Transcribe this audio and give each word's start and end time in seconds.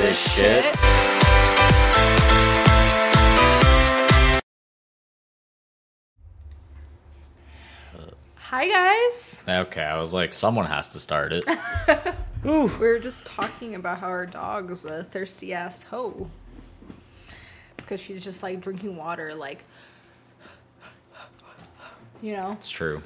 this 0.00 0.34
shit. 0.34 0.64
Hi 8.36 8.68
guys. 8.68 9.40
Okay, 9.48 9.82
I 9.82 9.98
was 9.98 10.12
like, 10.12 10.32
someone 10.32 10.66
has 10.66 10.88
to 10.88 11.00
start 11.00 11.32
it. 11.32 11.44
We 12.42 12.52
were 12.68 12.98
just 12.98 13.26
talking 13.26 13.74
about 13.74 13.98
how 13.98 14.06
our 14.06 14.24
dog's 14.24 14.86
a 14.86 15.04
thirsty 15.04 15.52
ass 15.52 15.82
hoe. 15.82 16.30
Because 17.76 18.00
she's 18.00 18.24
just 18.24 18.42
like 18.42 18.62
drinking 18.62 18.96
water, 18.96 19.34
like, 19.34 19.62
you 22.22 22.32
know? 22.34 22.52
It's 22.52 22.70
true. 22.70 23.02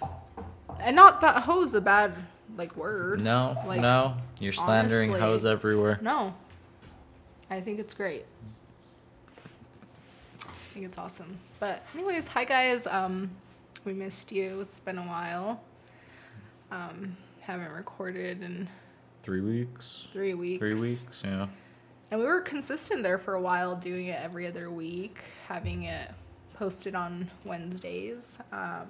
And 0.81 0.95
not 0.95 1.21
that 1.23 1.43
hoe's 1.43 1.75
a 1.75 1.81
bad, 1.81 2.15
like, 2.57 2.77
word. 2.77 3.23
No, 3.23 3.61
Like, 3.67 3.81
no, 3.81 4.15
you're 4.39 4.53
slandering 4.53 5.11
honestly- 5.11 5.21
hoes 5.29 5.45
everywhere. 5.45 5.99
No. 6.01 6.33
I 7.51 7.61
think 7.61 7.79
it's 7.79 7.95
great. 7.95 8.25
I 10.43 10.49
think 10.75 10.87
it's 10.87 10.99
awesome. 10.99 11.39
But 11.61 11.85
anyways, 11.95 12.27
hi 12.27 12.45
guys. 12.45 12.87
Um 12.87 13.31
we 13.85 13.93
missed 13.93 14.33
you. 14.33 14.61
It's 14.61 14.79
been 14.81 14.99
a 14.99 15.03
while. 15.07 15.61
Um 16.71 17.17
haven't 17.41 17.73
recorded 17.73 18.43
in 18.43 18.69
Three 19.23 19.41
weeks. 19.41 20.07
3 20.13 20.35
weeks. 20.35 20.59
Three 20.59 20.75
weeks. 20.75 21.23
Yeah. 21.25 21.47
And 22.11 22.21
we 22.21 22.27
were 22.27 22.43
consistent 22.43 23.03
there 23.03 23.19
for 23.19 23.35
a 23.35 23.41
while 23.41 23.75
doing 23.75 24.07
it 24.09 24.21
every 24.23 24.47
other 24.47 24.71
week, 24.71 25.19
having 25.49 25.85
it 25.85 26.11
posted 26.55 26.95
on 26.95 27.31
Wednesdays. 27.45 28.39
Um 28.53 28.89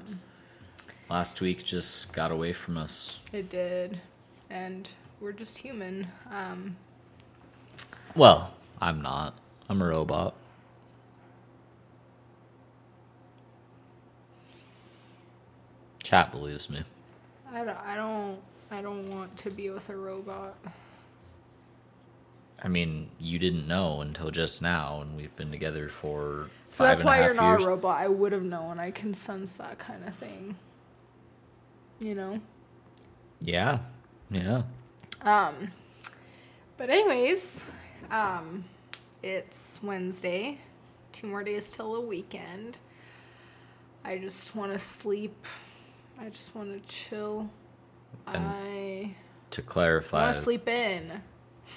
Last 1.11 1.41
week 1.43 1.63
just 1.65 2.15
got 2.15 2.31
away 2.33 2.53
from 2.55 2.79
us. 2.79 3.21
it 3.33 3.51
did. 3.51 4.01
And 4.49 4.89
we're 5.21 5.33
just 5.33 5.59
human. 5.59 6.07
Um 6.31 6.77
Well, 8.17 8.53
I'm 8.81 9.03
not. 9.03 9.35
I'm 9.69 9.83
a 9.83 9.87
robot. 9.87 10.35
Chat 16.03 16.31
believes 16.31 16.69
me. 16.71 16.83
I 17.53 17.65
don't, 17.65 17.79
I 17.79 17.97
don't 17.97 18.39
I 18.71 18.83
don't 18.83 19.09
want 19.11 19.37
to 19.39 19.51
be 19.51 19.71
with 19.71 19.89
a 19.91 19.97
robot. 19.97 20.57
I 22.63 22.69
mean, 22.69 23.11
you 23.19 23.39
didn't 23.39 23.67
know 23.69 24.01
until 24.01 24.31
just 24.31 24.63
now, 24.63 25.01
and 25.01 25.17
we've 25.17 25.35
been 25.37 25.51
together 25.51 25.89
for. 25.89 26.51
So 26.69 26.85
five 26.85 26.89
that's 26.91 27.03
and 27.03 27.05
a 27.05 27.07
why 27.07 27.23
you're 27.25 27.35
not 27.35 27.51
years. 27.51 27.65
a 27.65 27.69
robot. 27.69 28.01
I 28.01 28.09
would 28.09 28.33
have 28.33 28.43
known. 28.45 28.79
I 28.79 28.91
can 28.91 29.15
sense 29.15 29.57
that 29.57 29.79
kind 29.79 30.05
of 30.07 30.15
thing. 30.15 30.57
You 32.01 32.15
know? 32.15 32.41
Yeah. 33.41 33.81
Yeah. 34.31 34.63
Um 35.23 35.73
but 36.77 36.91
anyways, 36.91 37.65
um 38.15 38.65
it's 39.23 39.81
Wednesday. 39.83 40.59
Two 41.13 41.27
more 41.27 41.43
days 41.43 41.71
till 41.71 41.95
the 41.95 42.01
weekend. 42.01 42.79
I 44.05 44.19
just 44.19 44.55
want 44.55 44.73
to 44.73 44.79
sleep. 44.79 45.47
I 46.21 46.29
just 46.29 46.55
want 46.55 46.73
to 46.73 46.89
chill. 46.93 47.49
And 48.27 48.45
I 48.45 49.15
To 49.53 49.63
clarify, 49.63 50.19
I 50.19 50.23
want 50.25 50.35
to 50.37 50.43
sleep 50.43 50.69
in. 50.69 51.23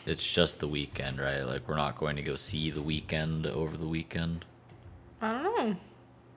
it's 0.05 0.33
just 0.33 0.59
the 0.59 0.67
weekend, 0.67 1.19
right? 1.19 1.41
Like, 1.43 1.67
we're 1.67 1.75
not 1.77 1.97
going 1.97 2.15
to 2.17 2.21
go 2.21 2.35
see 2.35 2.69
the 2.69 2.81
Weeknd 2.81 3.47
over 3.47 3.77
the 3.77 3.87
weekend. 3.87 4.45
I 5.21 5.41
don't 5.41 5.43
know. 5.69 5.75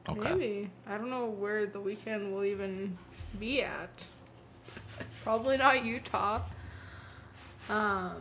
Okay. 0.08 0.34
Maybe. 0.34 0.70
I 0.86 0.96
don't 0.96 1.10
know 1.10 1.26
where 1.26 1.66
the 1.66 1.80
Weeknd 1.80 2.32
will 2.32 2.44
even 2.44 2.96
be 3.38 3.62
at. 3.62 4.06
Probably 5.22 5.56
not 5.56 5.84
Utah. 5.84 6.40
Um 7.68 8.16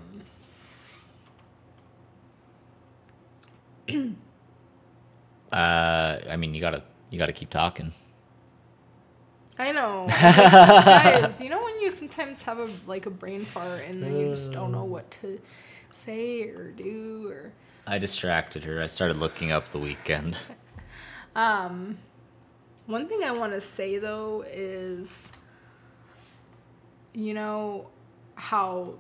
Uh, 5.52 6.20
I 6.30 6.36
mean, 6.38 6.54
you 6.54 6.62
gotta 6.62 6.84
you 7.10 7.18
gotta 7.18 7.34
keep 7.34 7.50
talking. 7.50 7.92
I 9.58 9.72
know. 9.72 10.06
I 10.08 10.32
just- 10.32 10.86
guys, 10.86 11.42
you 11.42 11.50
know 11.50 11.64
when 11.64 11.82
you 11.82 11.90
sometimes 11.90 12.44
have 12.44 12.60
a 12.60 12.70
like 12.86 13.08
a 13.08 13.10
brain 13.10 13.46
fart 13.46 13.84
and 13.86 14.04
then 14.04 14.16
you 14.16 14.30
just 14.30 14.52
don't 14.52 14.72
know 14.72 14.84
what 14.84 15.10
to 15.22 15.42
say 15.92 16.44
or 16.50 16.70
do 16.72 17.28
or 17.30 17.52
I 17.88 17.98
distracted 17.98 18.64
her. 18.66 18.80
I 18.80 18.86
started 18.86 19.18
looking 19.18 19.52
up 19.52 19.72
the 19.72 19.80
Weeknd. 19.80 20.36
um 21.36 21.98
one 22.86 23.08
thing 23.08 23.24
I 23.24 23.32
want 23.32 23.54
to 23.54 23.62
say 23.62 23.98
though 23.98 24.46
is 24.48 25.32
you 27.14 27.34
know 27.34 27.88
how 28.36 28.94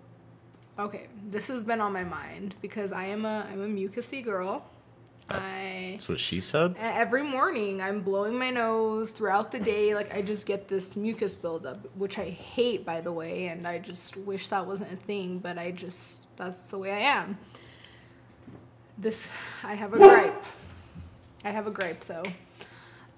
okay, 0.79 1.07
this 1.27 1.47
has 1.49 1.63
been 1.63 1.79
on 1.79 1.93
my 1.93 2.03
mind 2.03 2.55
because 2.59 2.91
I 2.91 3.05
am 3.05 3.23
a 3.25 3.45
I'm 3.51 3.61
a 3.61 3.67
mucusy 3.67 4.23
girl. 4.23 4.65
I 5.31 5.89
That's 5.93 6.09
what 6.09 6.19
she 6.19 6.39
said. 6.39 6.75
every 6.79 7.23
morning 7.23 7.81
I'm 7.81 8.01
blowing 8.01 8.37
my 8.37 8.49
nose 8.51 9.11
throughout 9.11 9.51
the 9.51 9.59
day. 9.59 9.93
Like 9.95 10.13
I 10.13 10.21
just 10.21 10.45
get 10.45 10.67
this 10.67 10.95
mucus 10.95 11.35
buildup, 11.35 11.77
which 11.95 12.17
I 12.17 12.25
hate, 12.29 12.85
by 12.85 13.01
the 13.01 13.11
way, 13.11 13.47
and 13.47 13.67
I 13.67 13.79
just 13.79 14.17
wish 14.17 14.47
that 14.49 14.65
wasn't 14.65 14.91
a 14.93 14.95
thing. 14.95 15.39
But 15.39 15.57
I 15.57 15.71
just 15.71 16.35
that's 16.37 16.69
the 16.69 16.77
way 16.77 16.91
I 16.91 16.99
am. 16.99 17.37
This 18.97 19.31
I 19.63 19.75
have 19.75 19.93
a 19.93 19.97
gripe. 19.97 20.43
I 21.45 21.51
have 21.51 21.67
a 21.67 21.71
gripe 21.71 22.01
though, 22.01 22.25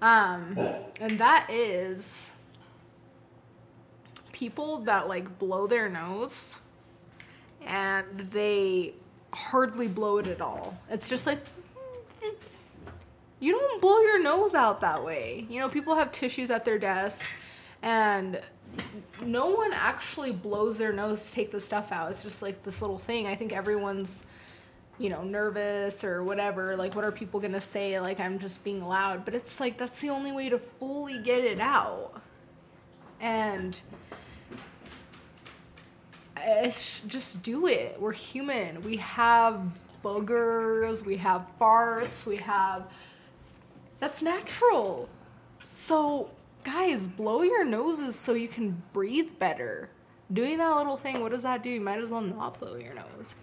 um, 0.00 0.56
and 1.00 1.18
that 1.18 1.48
is 1.50 2.30
people 4.32 4.78
that 4.78 5.08
like 5.08 5.38
blow 5.38 5.66
their 5.66 5.88
nose 5.88 6.56
and 7.64 8.06
they 8.32 8.92
hardly 9.32 9.88
blow 9.88 10.18
it 10.18 10.26
at 10.26 10.40
all. 10.40 10.78
It's 10.90 11.08
just 11.08 11.26
like 11.26 11.40
you 13.40 13.52
don't 13.52 13.80
blow 13.80 14.00
your 14.00 14.22
nose 14.22 14.54
out 14.54 14.80
that 14.80 15.04
way. 15.04 15.46
You 15.48 15.60
know, 15.60 15.68
people 15.68 15.94
have 15.96 16.12
tissues 16.12 16.50
at 16.50 16.64
their 16.64 16.78
desk 16.78 17.28
and 17.82 18.40
no 19.22 19.48
one 19.48 19.72
actually 19.72 20.32
blows 20.32 20.78
their 20.78 20.92
nose 20.92 21.26
to 21.26 21.32
take 21.32 21.50
the 21.50 21.60
stuff 21.60 21.92
out. 21.92 22.10
It's 22.10 22.22
just 22.22 22.42
like 22.42 22.62
this 22.62 22.80
little 22.80 22.98
thing. 22.98 23.26
I 23.26 23.34
think 23.34 23.52
everyone's, 23.52 24.26
you 24.98 25.10
know, 25.10 25.22
nervous 25.22 26.04
or 26.04 26.22
whatever. 26.22 26.76
Like, 26.76 26.94
what 26.94 27.04
are 27.04 27.12
people 27.12 27.40
going 27.40 27.52
to 27.52 27.60
say? 27.60 27.98
Like, 28.00 28.20
I'm 28.20 28.38
just 28.38 28.62
being 28.64 28.86
loud. 28.86 29.24
But 29.24 29.34
it's 29.34 29.60
like, 29.60 29.76
that's 29.76 30.00
the 30.00 30.10
only 30.10 30.32
way 30.32 30.48
to 30.48 30.58
fully 30.58 31.18
get 31.20 31.44
it 31.44 31.60
out. 31.60 32.20
And 33.20 33.80
it's 36.36 37.00
just 37.00 37.42
do 37.42 37.66
it. 37.66 37.96
We're 38.00 38.12
human. 38.12 38.82
We 38.82 38.96
have 38.96 39.60
boogers, 40.02 41.04
we 41.04 41.16
have 41.16 41.46
farts, 41.60 42.26
we 42.26 42.36
have 42.36 42.90
that's 44.02 44.20
natural. 44.20 45.08
So, 45.64 46.30
guys, 46.64 47.06
blow 47.06 47.42
your 47.42 47.64
noses 47.64 48.16
so 48.16 48.34
you 48.34 48.48
can 48.48 48.82
breathe 48.92 49.38
better. 49.38 49.90
Doing 50.32 50.58
that 50.58 50.76
little 50.76 50.96
thing, 50.96 51.20
what 51.20 51.30
does 51.30 51.44
that 51.44 51.62
do? 51.62 51.70
You 51.70 51.80
might 51.80 52.00
as 52.00 52.08
well 52.08 52.20
not 52.20 52.58
blow 52.58 52.74
your 52.74 52.94
nose. 52.94 53.36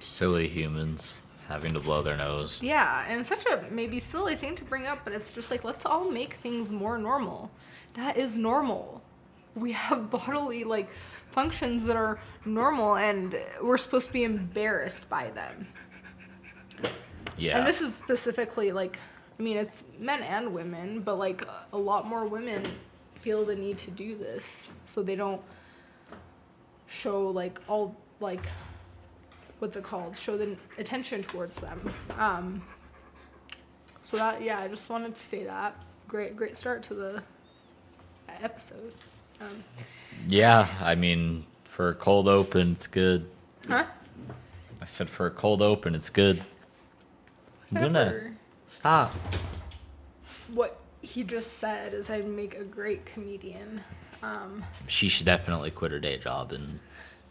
Silly 0.00 0.48
humans 0.48 1.14
having 1.46 1.70
to 1.74 1.78
blow 1.78 2.02
their 2.02 2.16
nose. 2.16 2.58
Yeah, 2.60 3.04
and 3.06 3.20
it's 3.20 3.28
such 3.28 3.46
a 3.46 3.62
maybe 3.70 4.00
silly 4.00 4.34
thing 4.34 4.56
to 4.56 4.64
bring 4.64 4.86
up, 4.86 5.00
but 5.04 5.12
it's 5.12 5.32
just 5.32 5.52
like 5.52 5.62
let's 5.62 5.86
all 5.86 6.10
make 6.10 6.34
things 6.34 6.72
more 6.72 6.98
normal. 6.98 7.50
That 7.94 8.16
is 8.16 8.36
normal. 8.36 9.02
We 9.54 9.70
have 9.70 10.10
bodily 10.10 10.64
like 10.64 10.88
functions 11.30 11.86
that 11.86 11.94
are 11.94 12.18
normal 12.44 12.96
and 12.96 13.38
we're 13.62 13.76
supposed 13.76 14.08
to 14.08 14.12
be 14.12 14.24
embarrassed 14.24 15.08
by 15.08 15.30
them. 15.30 15.68
Yeah. 17.36 17.58
And 17.58 17.66
this 17.66 17.80
is 17.80 17.94
specifically 17.94 18.72
like, 18.72 18.98
I 19.38 19.42
mean, 19.42 19.56
it's 19.56 19.84
men 19.98 20.22
and 20.22 20.52
women, 20.52 21.00
but 21.00 21.16
like 21.16 21.46
a 21.72 21.78
lot 21.78 22.06
more 22.06 22.26
women 22.26 22.64
feel 23.16 23.44
the 23.44 23.56
need 23.56 23.78
to 23.78 23.90
do 23.90 24.16
this 24.16 24.72
so 24.84 25.02
they 25.02 25.14
don't 25.16 25.40
show 26.88 27.28
like 27.28 27.60
all 27.68 27.96
like 28.20 28.44
what's 29.60 29.76
it 29.76 29.84
called 29.84 30.16
show 30.16 30.36
the 30.36 30.56
attention 30.76 31.22
towards 31.22 31.54
them 31.60 31.94
um 32.18 32.60
so 34.02 34.16
that 34.16 34.42
yeah 34.42 34.58
i 34.58 34.66
just 34.66 34.90
wanted 34.90 35.14
to 35.14 35.22
say 35.22 35.44
that 35.44 35.74
great 36.08 36.36
great 36.36 36.56
start 36.56 36.82
to 36.82 36.94
the 36.94 37.22
episode 38.42 38.92
um 39.40 39.62
yeah, 40.28 40.68
I 40.80 40.94
mean, 40.94 41.46
for 41.64 41.88
a 41.88 41.94
cold 41.94 42.28
open, 42.28 42.72
it's 42.72 42.86
good. 42.86 43.28
huh 43.68 43.84
I 44.80 44.84
said 44.84 45.08
for 45.08 45.26
a 45.26 45.30
cold 45.30 45.62
open, 45.62 45.94
it's 45.94 46.10
good. 46.10 46.42
I'm 47.74 47.82
gonna 47.82 48.32
stop. 48.66 49.12
what 50.52 50.78
he 51.00 51.24
just 51.24 51.54
said 51.54 51.92
is 51.94 52.10
i'd 52.10 52.26
make 52.28 52.54
a 52.56 52.64
great 52.64 53.04
comedian 53.06 53.80
um 54.22 54.64
She 54.86 55.08
should 55.08 55.26
definitely 55.26 55.70
quit 55.72 55.90
her 55.92 55.98
day 55.98 56.16
job 56.18 56.52
and 56.52 56.78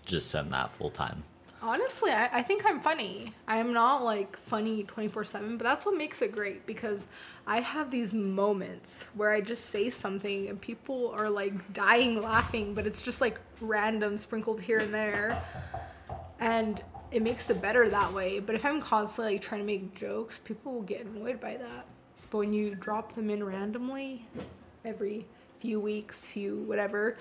just 0.06 0.30
send 0.30 0.52
that 0.52 0.72
full 0.74 0.90
time. 0.90 1.24
Honestly, 1.64 2.10
I, 2.12 2.40
I 2.40 2.42
think 2.42 2.64
I'm 2.66 2.82
funny. 2.82 3.34
I'm 3.48 3.72
not 3.72 4.04
like 4.04 4.36
funny 4.36 4.84
24 4.84 5.24
7, 5.24 5.58
but 5.58 5.64
that's 5.64 5.86
what 5.86 5.96
makes 5.96 6.22
it 6.24 6.32
great 6.32 6.66
because 6.66 7.08
I 7.46 7.62
have 7.62 7.92
these 7.92 8.14
moments 8.16 9.08
where 9.14 9.32
I 9.32 9.42
just 9.42 9.66
say 9.68 9.90
something 9.92 10.50
and 10.50 10.60
people 10.60 11.12
are 11.12 11.30
like 11.30 11.72
dying 11.72 12.20
laughing, 12.22 12.74
but 12.74 12.88
it's 12.88 13.00
just 13.02 13.22
like 13.22 13.40
random 13.62 14.18
sprinkled 14.18 14.60
here 14.60 14.80
and 14.80 14.92
there. 14.94 15.42
And 16.40 16.82
it 17.12 17.22
makes 17.22 17.50
it 17.50 17.62
better 17.62 17.90
that 17.90 18.14
way. 18.14 18.40
But 18.40 18.56
if 18.56 18.66
I'm 18.66 18.82
constantly 18.82 19.34
like, 19.34 19.42
trying 19.42 19.62
to 19.62 19.68
make 19.68 19.94
jokes, 19.94 20.40
people 20.40 20.74
will 20.74 20.82
get 20.82 21.06
annoyed 21.06 21.40
by 21.40 21.58
that. 21.58 21.86
But 22.30 22.38
when 22.38 22.54
you 22.54 22.76
drop 22.76 23.14
them 23.14 23.30
in 23.30 23.44
randomly, 23.44 24.26
every 24.86 25.26
few 25.60 25.80
weeks, 25.80 26.26
few 26.26 26.58
whatever, 26.64 27.18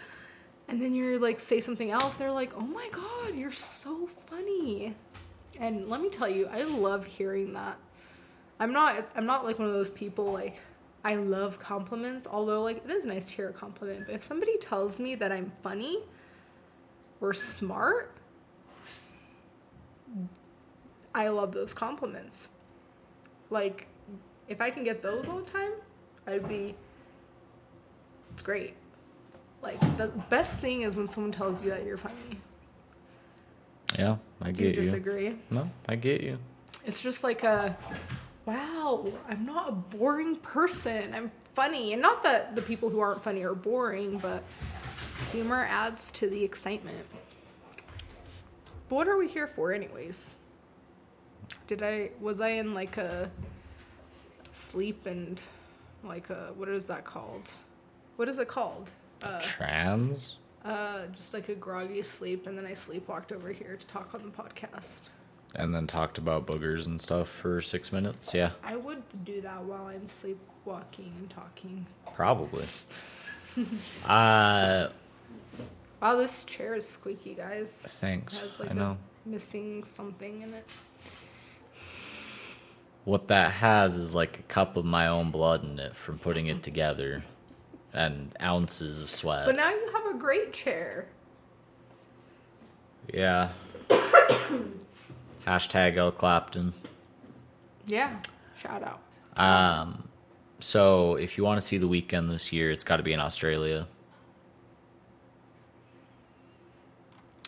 and 0.69 0.81
then 0.81 0.95
you're 0.95 1.19
like 1.19 1.41
say 1.41 1.61
something 1.61 1.91
else, 1.91 2.17
they're 2.17 2.31
like, 2.31 2.53
"Oh 2.57 2.61
my 2.61 2.89
god, 2.93 3.35
you're 3.35 3.51
so 3.51 4.07
funny." 4.07 4.95
And 5.59 5.87
let 5.87 6.01
me 6.01 6.09
tell 6.09 6.29
you, 6.29 6.47
I 6.47 6.63
love 6.63 7.05
hearing 7.05 7.53
that. 7.55 7.77
I'm 8.61 8.73
not 8.73 9.09
I'm 9.17 9.27
not 9.27 9.45
like 9.45 9.59
one 9.59 9.67
of 9.67 9.75
those 9.75 9.91
people 9.91 10.33
like 10.33 10.61
I 11.05 11.17
love 11.17 11.59
compliments, 11.59 12.27
although 12.31 12.63
like 12.63 12.85
it 12.85 12.91
is 12.91 13.05
nice 13.05 13.25
to 13.27 13.37
hear 13.37 13.49
a 13.49 13.53
compliment, 13.53 14.07
but 14.07 14.15
if 14.15 14.23
somebody 14.23 14.59
tells 14.59 15.01
me 15.01 15.17
that 15.17 15.33
I'm 15.33 15.53
funny 15.63 15.99
or 17.21 17.33
smart, 17.33 18.15
I 21.15 21.29
love 21.29 21.53
those 21.53 21.75
compliments. 21.75 22.51
Like 23.51 23.87
if 24.49 24.61
I 24.61 24.71
can 24.71 24.85
get 24.85 25.03
those 25.03 25.29
all 25.29 25.39
the 25.41 25.51
time, 25.51 25.73
I'd 26.27 26.49
be 26.49 26.75
it's 28.33 28.43
great. 28.43 28.75
Like 29.63 29.81
the 29.99 30.09
best 30.29 30.61
thing 30.61 30.83
is 30.83 30.97
when 30.97 31.07
someone 31.07 31.33
tells 31.33 31.63
you 31.63 31.71
that 31.71 31.85
you're 31.85 31.97
funny. 31.97 32.41
Yeah, 33.99 34.17
I 34.41 34.53
Do 34.53 34.63
you 34.63 34.69
get 34.71 34.77
you. 34.77 34.83
disagree? 34.83 35.37
No, 35.51 35.69
I 35.89 35.97
get 35.97 36.21
you. 36.21 36.39
It's 36.87 37.03
just 37.03 37.25
like 37.25 37.43
a 37.43 37.77
wow, 38.47 39.05
I'm 39.29 39.45
not 39.45 39.69
a 39.69 39.73
boring 39.73 40.37
person. 40.37 41.13
I'm 41.15 41.31
funny. 41.55 41.93
And 41.93 42.01
not 42.01 42.23
that 42.23 42.57
the 42.57 42.63
people 42.63 42.89
who 42.89 43.01
aren't 43.01 43.23
funny 43.23 43.43
are 43.43 43.55
boring, 43.55 44.19
but 44.19 44.43
humor 45.33 45.67
adds 45.69 46.11
to 46.13 46.29
the 46.29 46.43
excitement. 46.43 47.05
But 48.91 48.97
what 48.97 49.09
are 49.09 49.17
we 49.17 49.29
here 49.29 49.47
for 49.47 49.73
anyways? 49.73 50.37
Did 51.69 51.81
I 51.81 52.11
was 52.21 52.41
I 52.41 52.49
in 52.51 52.75
like 52.75 52.97
a 52.97 53.31
sleep 54.51 55.07
and 55.07 55.41
like 56.03 56.29
a 56.29 56.53
what 56.57 56.69
is 56.69 56.87
that 56.87 57.05
called? 57.05 57.49
What 58.17 58.29
is 58.29 58.39
it 58.41 58.49
called? 58.49 58.91
Uh 59.23 59.41
Trans? 59.41 60.37
uh 60.65 61.07
just 61.15 61.33
like 61.33 61.49
a 61.49 61.55
groggy 61.55 62.03
sleep 62.03 62.49
and 62.49 62.59
then 62.59 62.67
I 62.67 62.73
sleepwalked 62.73 63.31
over 63.33 63.51
here 63.53 63.77
to 63.79 63.87
talk 63.87 64.13
on 64.13 64.23
the 64.25 64.29
podcast. 64.31 65.03
And 65.55 65.73
then 65.73 65.87
talked 65.87 66.19
about 66.19 66.45
boogers 66.45 66.87
and 66.87 67.01
stuff 67.01 67.29
for 67.29 67.61
six 67.61 67.93
minutes. 67.93 68.35
Yeah, 68.35 68.51
I 68.65 68.75
would 68.75 69.03
do 69.25 69.41
that 69.41 69.63
while 69.63 69.87
I'm 69.87 70.09
sleepwalking 70.09 71.13
and 71.17 71.31
talking. 71.31 71.87
probably. 72.15 72.67
uh, 74.05 74.89
Wow, 76.01 76.17
this 76.17 76.45
chair 76.45 76.75
is 76.75 76.89
squeaky, 76.89 77.35
guys. 77.35 77.83
It 77.85 77.91
thanks. 77.91 78.39
has 78.41 78.59
like 78.59 78.71
I 78.71 78.75
know. 78.75 78.97
a 79.27 79.29
missing 79.29 79.85
something 79.85 80.43
in 80.43 80.55
it. 80.55 80.67
What 83.05 83.29
that 83.29 83.53
has 83.53 83.97
is 83.97 84.15
like 84.15 84.39
a 84.39 84.43
cup 84.43 84.77
of 84.77 84.85
my 84.85 85.07
own 85.09 85.31
blood 85.31 85.65
in 85.65 85.79
it 85.79 85.95
from 85.97 86.19
putting 86.19 86.47
it 86.47 86.63
together 86.63 87.25
and 87.93 88.35
ounces 88.41 89.01
of 89.01 89.11
sweat. 89.11 89.47
But 89.47 89.57
now 89.57 89.71
you 89.71 89.91
have 89.93 90.15
a 90.15 90.19
great 90.19 90.53
chair. 90.53 91.09
yeah. 93.13 93.51
Hashtag 95.47 95.97
El 95.97 96.13
Clapton. 96.13 96.73
Yeah. 97.87 98.19
Shout 98.57 98.83
out. 98.83 99.01
Um, 99.43 100.05
so 100.61 101.17
if 101.17 101.37
you 101.39 101.45
want 101.45 101.61
to 101.61 101.67
see 101.67 101.79
the 101.79 101.89
Weeknd 101.89 102.31
this 102.31 102.53
year, 102.53 102.71
it's 102.71 102.85
got 102.85 102.99
to 102.99 103.03
be 103.03 103.13
in 103.13 103.21
Australia. 103.21 103.89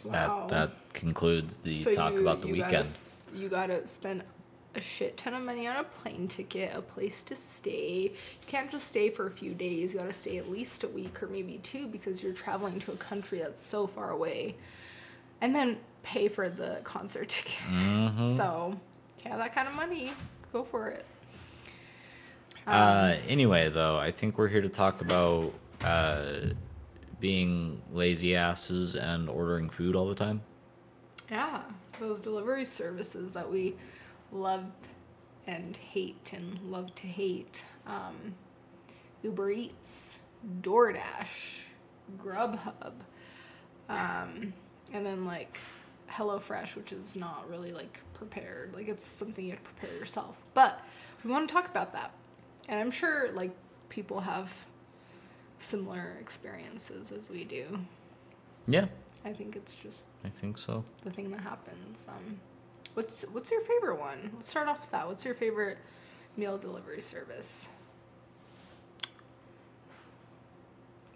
Wow. 0.04 0.46
That 0.48 0.48
that 0.48 0.92
concludes 0.94 1.56
the 1.56 1.82
So 1.82 1.92
talk 1.94 2.12
you- 2.14 2.20
about 2.20 2.42
the 2.42 2.48
you 2.48 2.54
Weeknd. 2.54 2.70
Gotta, 3.32 3.38
you 3.38 3.48
gotta 3.48 3.86
spend 3.86 4.22
a 4.74 4.80
shit 4.80 5.16
ton 5.18 5.34
of 5.34 5.42
money 5.42 5.66
on 5.68 5.76
a 5.76 5.84
plane 5.84 6.28
ticket, 6.28 6.74
a 6.74 6.80
place 6.80 7.22
to 7.24 7.36
stay. 7.36 8.04
You 8.12 8.46
can't 8.46 8.70
just 8.70 8.88
stay 8.88 9.10
for 9.10 9.26
a 9.26 9.30
few 9.30 9.52
days. 9.54 9.92
You 9.92 10.00
gotta 10.00 10.12
stay 10.12 10.38
at 10.38 10.50
least 10.50 10.82
a 10.84 10.88
week 10.88 11.22
or 11.22 11.26
maybe 11.26 11.58
two 11.62 11.86
because 11.88 12.22
you're 12.22 12.32
traveling 12.32 12.78
to 12.80 12.92
a 12.92 12.96
country 12.96 13.38
that's 13.38 13.62
so 13.62 13.86
far 13.86 14.10
away. 14.10 14.54
And 15.40 15.54
then 15.54 15.78
pay 16.02 16.28
for 16.28 16.48
the 16.48 16.80
concert 16.84 17.28
ticket. 17.28 17.52
Mm-hmm. 17.70 18.28
So, 18.28 18.78
have 19.24 19.38
that 19.38 19.54
kind 19.54 19.68
of 19.68 19.74
money, 19.74 20.12
go 20.52 20.64
for 20.64 20.88
it. 20.88 21.04
Uh, 22.66 23.16
anyway, 23.28 23.68
though, 23.68 23.98
I 23.98 24.10
think 24.10 24.38
we're 24.38 24.48
here 24.48 24.62
to 24.62 24.68
talk 24.68 25.00
about 25.00 25.52
uh, 25.84 26.32
being 27.22 27.80
lazy 27.92 28.34
asses 28.34 28.96
and 28.96 29.30
ordering 29.30 29.70
food 29.70 29.94
all 29.94 30.08
the 30.08 30.14
time. 30.14 30.42
Yeah, 31.30 31.62
those 32.00 32.18
delivery 32.18 32.64
services 32.64 33.32
that 33.34 33.48
we 33.48 33.76
love 34.32 34.64
and 35.46 35.76
hate 35.76 36.32
and 36.34 36.58
love 36.68 36.92
to 36.96 37.06
hate. 37.06 37.62
Um, 37.86 38.34
Uber 39.22 39.52
Eats, 39.52 40.18
DoorDash, 40.62 41.60
Grubhub, 42.18 42.92
um, 43.88 44.52
and 44.92 45.06
then 45.06 45.24
like 45.24 45.58
HelloFresh, 46.10 46.74
which 46.74 46.90
is 46.90 47.14
not 47.14 47.48
really 47.48 47.72
like 47.72 48.00
prepared. 48.14 48.74
Like 48.74 48.88
it's 48.88 49.06
something 49.06 49.44
you 49.44 49.52
have 49.52 49.62
to 49.62 49.70
prepare 49.70 49.96
yourself. 49.96 50.44
But 50.54 50.84
we 51.22 51.30
want 51.30 51.48
to 51.48 51.54
talk 51.54 51.70
about 51.70 51.92
that. 51.92 52.10
And 52.68 52.80
I'm 52.80 52.90
sure 52.90 53.30
like 53.30 53.52
people 53.90 54.18
have 54.18 54.66
similar 55.62 56.16
experiences 56.20 57.10
as 57.12 57.30
we 57.30 57.44
do. 57.44 57.78
Yeah, 58.66 58.86
I 59.24 59.32
think 59.32 59.56
it's 59.56 59.74
just 59.74 60.08
I 60.24 60.28
think 60.28 60.58
so. 60.58 60.84
the 61.04 61.10
thing 61.10 61.30
that 61.30 61.40
happens. 61.40 62.06
Um, 62.08 62.38
what's 62.94 63.22
what's 63.32 63.50
your 63.50 63.62
favorite 63.62 63.98
one? 63.98 64.30
Let's 64.34 64.50
start 64.50 64.68
off 64.68 64.82
with 64.82 64.90
that. 64.90 65.08
What's 65.08 65.24
your 65.24 65.34
favorite 65.34 65.78
meal 66.36 66.58
delivery 66.58 67.00
service? 67.00 67.68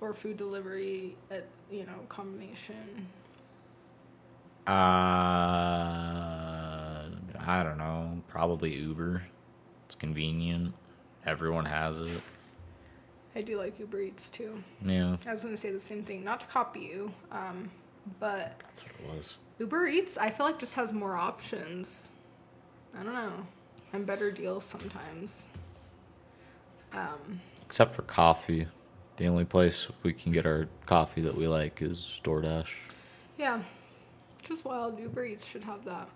Or 0.00 0.12
food 0.12 0.36
delivery, 0.36 1.16
at, 1.30 1.46
you 1.70 1.86
know, 1.86 2.00
combination. 2.10 3.06
Uh, 4.66 4.72
I 4.72 4.82
don't 7.62 7.78
know. 7.78 8.20
Probably 8.28 8.74
Uber. 8.74 9.22
It's 9.86 9.94
convenient. 9.94 10.74
Everyone 11.24 11.64
has 11.64 12.00
it. 12.00 12.20
I 13.36 13.42
do 13.42 13.58
like 13.58 13.78
Uber 13.78 14.00
Eats 14.00 14.30
too. 14.30 14.64
Yeah, 14.84 15.16
I 15.28 15.32
was 15.32 15.42
gonna 15.44 15.58
say 15.58 15.70
the 15.70 15.78
same 15.78 16.02
thing, 16.02 16.24
not 16.24 16.40
to 16.40 16.46
copy 16.46 16.80
you, 16.80 17.12
um, 17.30 17.70
but 18.18 18.58
that's 18.60 18.82
what 18.82 18.92
it 18.98 19.14
was. 19.14 19.36
Uber 19.58 19.88
Eats, 19.88 20.16
I 20.16 20.30
feel 20.30 20.46
like 20.46 20.58
just 20.58 20.74
has 20.74 20.90
more 20.90 21.16
options. 21.16 22.12
I 22.98 23.02
don't 23.02 23.12
know, 23.12 23.46
and 23.92 24.06
better 24.06 24.30
deals 24.30 24.64
sometimes. 24.64 25.48
Um, 26.94 27.42
Except 27.62 27.94
for 27.94 28.02
coffee. 28.02 28.68
The 29.18 29.28
only 29.28 29.44
place 29.44 29.88
we 30.02 30.14
can 30.14 30.32
get 30.32 30.46
our 30.46 30.68
coffee 30.86 31.20
that 31.20 31.36
we 31.36 31.46
like 31.46 31.82
is 31.82 32.20
DoorDash. 32.24 32.88
Yeah, 33.38 33.60
just 34.42 34.64
wild. 34.64 34.98
Uber 34.98 35.26
Eats 35.26 35.46
should 35.46 35.64
have 35.64 35.84
that. 35.84 36.08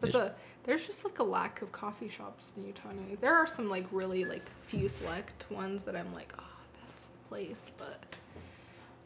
But 0.00 0.12
the 0.12 0.32
there's 0.64 0.86
just 0.86 1.04
like 1.04 1.18
a 1.18 1.24
lack 1.24 1.62
of 1.62 1.72
coffee 1.72 2.08
shops 2.08 2.52
in 2.56 2.66
Utah 2.66 2.92
now. 2.92 3.16
There 3.22 3.34
are 3.34 3.46
some 3.46 3.70
like 3.70 3.86
really 3.90 4.26
like 4.26 4.48
few 4.60 4.86
select 4.86 5.50
ones 5.50 5.84
that 5.84 5.96
I'm 5.96 6.12
like, 6.12 6.32
oh, 6.38 6.42
that's 6.42 6.52
the 6.52 6.57
place, 7.28 7.70
but 7.76 8.02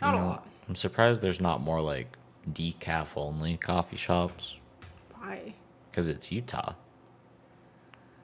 not 0.00 0.12
You 0.14 0.18
a 0.18 0.20
know, 0.20 0.26
lot. 0.28 0.46
I'm 0.68 0.74
surprised 0.74 1.22
there's 1.22 1.40
not 1.40 1.60
more 1.60 1.80
like 1.80 2.16
decaf 2.50 3.08
only 3.16 3.56
coffee 3.56 3.96
shops 3.96 4.56
Why? 5.18 5.54
because 5.90 6.08
it's 6.08 6.32
Utah. 6.32 6.74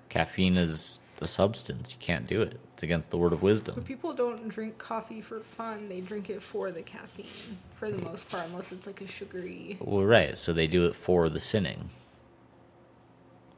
Caffeine 0.08 0.56
is 0.56 1.00
the 1.16 1.26
substance. 1.26 1.94
You 1.98 2.04
can't 2.04 2.26
do 2.26 2.40
it. 2.42 2.58
It's 2.72 2.82
against 2.82 3.10
the 3.10 3.18
word 3.18 3.32
of 3.32 3.40
But 3.40 3.46
wisdom. 3.46 3.82
people 3.84 4.14
don't 4.14 4.48
drink 4.48 4.78
coffee 4.78 5.20
for 5.20 5.40
fun. 5.40 5.88
They 5.88 6.00
drink 6.00 6.30
it 6.30 6.42
for 6.42 6.70
the 6.70 6.82
caffeine, 6.82 7.58
for 7.74 7.90
the 7.90 7.98
most 7.98 8.30
part, 8.30 8.46
unless 8.46 8.72
it's 8.72 8.86
like 8.86 9.00
a 9.00 9.06
sugary. 9.06 9.76
Well, 9.80 10.04
right. 10.04 10.38
So 10.38 10.52
they 10.52 10.66
do 10.66 10.86
it 10.86 10.94
for 10.94 11.28
the 11.28 11.40
sinning. 11.40 11.90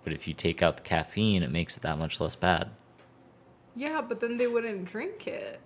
But 0.03 0.15
if 0.15 0.27
you 0.27 0.35
take 0.35 0.63
out 0.63 0.79
the 0.79 0.83
caffeine, 0.83 1.43
it 1.43 1.51
makes 1.53 1.77
it 1.77 1.83
that 1.83 1.99
much 1.99 2.21
less 2.21 2.35
bad. 2.35 2.71
Yeah, 3.77 4.01
but 4.01 4.21
then 4.21 4.39
they 4.39 4.47
wouldn't 4.47 4.87
drink 4.87 5.27
it. 5.27 5.61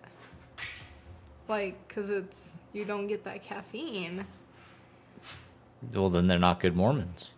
Like, 1.49 1.89
cause 1.89 2.11
it's 2.11 2.57
you 2.73 2.85
don't 2.85 3.07
get 3.07 3.25
that 3.25 3.43
caffeine. 3.43 4.27
Well, 5.93 6.09
then 6.09 6.27
they're 6.27 6.39
not 6.39 6.61
good 6.61 6.75
Mormons. 6.75 7.31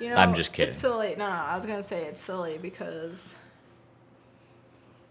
You 0.00 0.10
know, 0.10 0.16
I'm 0.16 0.34
just 0.34 0.52
kidding. 0.52 0.72
It's 0.72 0.80
silly. 0.80 1.14
No, 1.16 1.28
no, 1.28 1.32
I 1.32 1.54
was 1.54 1.66
gonna 1.66 1.82
say 1.82 2.06
it's 2.06 2.22
silly 2.22 2.58
because, 2.58 3.34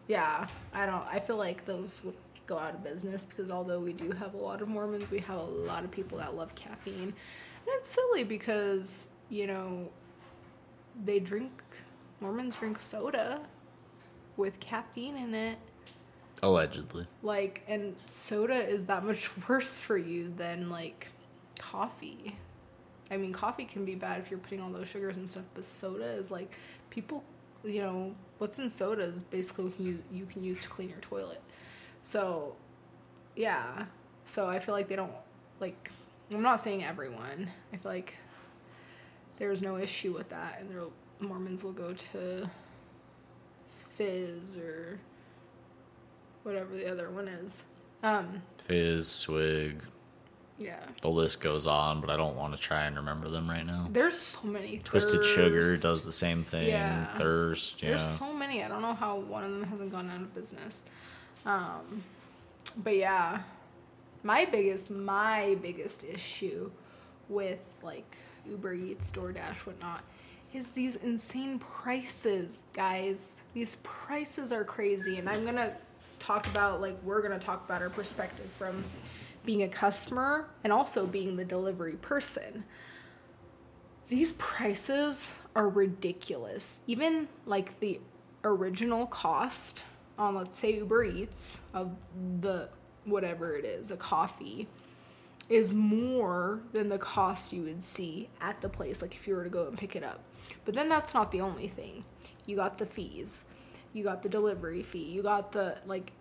yeah, 0.07 0.47
I 0.73 0.85
don't. 0.85 1.05
I 1.07 1.19
feel 1.19 1.37
like 1.37 1.65
those 1.65 2.01
would 2.03 2.15
go 2.47 2.57
out 2.57 2.73
of 2.73 2.83
business 2.83 3.23
because 3.23 3.51
although 3.51 3.79
we 3.79 3.93
do 3.93 4.11
have 4.11 4.33
a 4.33 4.37
lot 4.37 4.61
of 4.61 4.67
Mormons, 4.67 5.11
we 5.11 5.19
have 5.19 5.37
a 5.37 5.43
lot 5.43 5.83
of 5.83 5.91
people 5.91 6.17
that 6.17 6.35
love 6.35 6.55
caffeine, 6.55 7.03
and 7.03 7.13
it's 7.67 7.89
silly 7.89 8.23
because 8.23 9.09
you 9.29 9.47
know, 9.47 9.89
they 11.05 11.19
drink 11.19 11.51
Mormons 12.19 12.55
drink 12.55 12.79
soda 12.79 13.39
with 14.37 14.59
caffeine 14.59 15.15
in 15.15 15.33
it. 15.33 15.57
Allegedly. 16.41 17.07
Like, 17.21 17.63
and 17.67 17.95
soda 18.07 18.55
is 18.55 18.85
that 18.85 19.03
much 19.03 19.29
worse 19.49 19.79
for 19.79 19.97
you 19.97 20.33
than 20.35 20.69
like 20.69 21.07
coffee. 21.57 22.35
I 23.11 23.17
mean, 23.17 23.33
coffee 23.33 23.65
can 23.65 23.85
be 23.85 23.95
bad 23.95 24.19
if 24.19 24.29
you're 24.29 24.39
putting 24.39 24.61
all 24.61 24.69
those 24.69 24.87
sugars 24.87 25.17
and 25.17 25.29
stuff, 25.29 25.45
but 25.53 25.65
soda 25.65 26.05
is 26.05 26.31
like 26.31 26.57
people, 26.89 27.23
you 27.63 27.81
know, 27.81 28.15
what's 28.37 28.59
in 28.59 28.69
soda 28.69 29.03
is 29.03 29.23
basically 29.23 29.65
what 29.65 29.79
you 29.79 29.99
you 30.11 30.25
can 30.25 30.43
use 30.43 30.61
to 30.63 30.69
clean 30.69 30.89
your 30.89 30.99
toilet. 30.99 31.41
So, 32.03 32.55
yeah. 33.35 33.85
So 34.25 34.47
I 34.47 34.59
feel 34.59 34.75
like 34.75 34.87
they 34.87 34.95
don't 34.95 35.11
like. 35.59 35.91
I'm 36.31 36.43
not 36.43 36.61
saying 36.61 36.83
everyone. 36.83 37.49
I 37.73 37.77
feel 37.77 37.91
like 37.91 38.15
there's 39.37 39.61
no 39.61 39.77
issue 39.77 40.13
with 40.13 40.29
that, 40.29 40.59
and 40.59 40.69
the 40.69 41.25
Mormons 41.25 41.63
will 41.63 41.71
go 41.71 41.93
to 41.93 42.49
Fiiz 43.97 44.57
or 44.57 44.99
whatever 46.49 46.75
the 46.75 46.91
other 46.91 47.09
one 47.09 47.27
is. 47.27 47.63
Um, 48.01 48.41
Fiiz, 48.57 49.03
Swig, 49.03 49.81
yeah. 50.57 50.79
the 51.01 51.09
list 51.09 51.41
goes 51.41 51.67
on, 51.67 52.01
but 52.01 52.09
I 52.09 52.17
don't 52.17 52.35
want 52.35 52.55
to 52.55 52.59
try 52.59 52.85
and 52.85 52.95
remember 52.95 53.29
them 53.29 53.49
right 53.49 53.65
now. 53.65 53.87
There's 53.91 54.17
so 54.17 54.47
many. 54.47 54.79
Twisted 54.83 55.23
Sugar 55.23 55.77
does 55.77 56.01
the 56.01 56.11
same 56.11 56.43
thing. 56.43 56.67
Yeah. 56.67 57.17
Thirst, 57.17 57.81
yeah. 57.81 57.89
There's 57.89 58.03
so 58.03 58.33
many. 58.33 58.63
I 58.63 58.67
don't 58.67 58.81
know 58.81 58.93
how 58.93 59.19
one 59.19 59.43
of 59.43 59.51
them 59.51 59.63
hasn't 59.63 59.91
gone 59.91 60.09
out 60.09 60.21
of 60.21 60.33
business. 60.33 60.83
Um, 61.45 62.03
but 62.77 62.95
yeah, 62.95 63.41
my 64.23 64.45
biggest, 64.45 64.89
my 64.91 65.57
biggest 65.61 66.03
issue 66.03 66.71
with 67.27 67.65
like 67.83 68.17
Uber 68.49 68.73
Eats, 68.73 69.11
DoorDash, 69.11 69.65
whatnot, 69.65 70.03
is 70.53 70.71
these 70.71 70.95
insane 70.97 71.59
prices, 71.59 72.63
guys. 72.73 73.35
These 73.53 73.77
prices 73.83 74.51
are 74.51 74.63
crazy, 74.63 75.17
and 75.17 75.29
I'm 75.29 75.45
gonna 75.45 75.75
talk 76.19 76.45
about 76.47 76.81
like 76.81 76.97
we're 77.03 77.21
gonna 77.21 77.39
talk 77.39 77.65
about 77.65 77.81
our 77.81 77.89
perspective 77.89 78.49
from 78.57 78.83
being 79.45 79.63
a 79.63 79.67
customer 79.67 80.49
and 80.63 80.71
also 80.71 81.07
being 81.07 81.35
the 81.35 81.45
delivery 81.45 81.95
person 81.95 82.63
these 84.09 84.33
prices 84.33 85.39
are 85.55 85.69
ridiculous. 85.69 86.81
Even 86.87 87.27
like 87.45 87.79
the 87.79 87.99
original 88.43 89.05
cost 89.05 89.83
on, 90.17 90.35
let's 90.35 90.57
say, 90.57 90.73
Uber 90.73 91.03
Eats 91.03 91.61
of 91.73 91.95
the 92.41 92.69
whatever 93.05 93.55
it 93.55 93.65
is, 93.65 93.91
a 93.91 93.95
coffee, 93.95 94.67
is 95.47 95.73
more 95.73 96.59
than 96.73 96.89
the 96.89 96.97
cost 96.97 97.53
you 97.53 97.63
would 97.63 97.83
see 97.83 98.29
at 98.41 98.59
the 98.61 98.69
place, 98.69 99.01
like 99.01 99.13
if 99.13 99.27
you 99.27 99.35
were 99.35 99.43
to 99.43 99.49
go 99.49 99.67
and 99.67 99.77
pick 99.77 99.95
it 99.95 100.03
up. 100.03 100.21
But 100.65 100.73
then 100.73 100.89
that's 100.89 101.13
not 101.13 101.31
the 101.31 101.41
only 101.41 101.67
thing. 101.67 102.03
You 102.47 102.55
got 102.55 102.79
the 102.79 102.87
fees, 102.87 103.45
you 103.93 104.03
got 104.03 104.23
the 104.23 104.29
delivery 104.29 104.83
fee, 104.83 105.03
you 105.03 105.21
got 105.23 105.51
the 105.51 105.77
like 105.85 106.11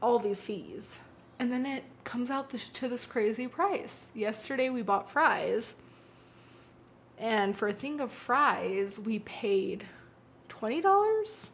all 0.00 0.18
these 0.18 0.42
fees. 0.42 0.98
And 1.38 1.50
then 1.52 1.66
it 1.66 1.84
comes 2.04 2.30
out 2.30 2.50
this, 2.50 2.68
to 2.68 2.86
this 2.88 3.04
crazy 3.04 3.48
price. 3.48 4.12
Yesterday 4.14 4.70
we 4.70 4.82
bought 4.82 5.10
fries 5.10 5.74
and 7.18 7.56
for 7.56 7.68
a 7.68 7.72
thing 7.72 8.00
of 8.00 8.10
fries, 8.10 8.98
we 8.98 9.20
paid 9.20 9.86
twenty 10.48 10.80
dollars 10.80 11.50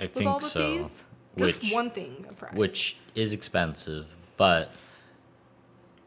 I 0.00 0.04
with 0.04 0.12
think 0.12 0.26
all 0.28 0.40
the 0.40 0.46
so. 0.46 0.78
fees. 0.78 1.04
Just 1.38 1.62
Which, 1.62 1.72
one 1.72 1.90
thing 1.90 2.26
of 2.28 2.36
fries. 2.38 2.54
which 2.54 2.96
is 3.14 3.32
expensive, 3.32 4.06
but 4.36 4.72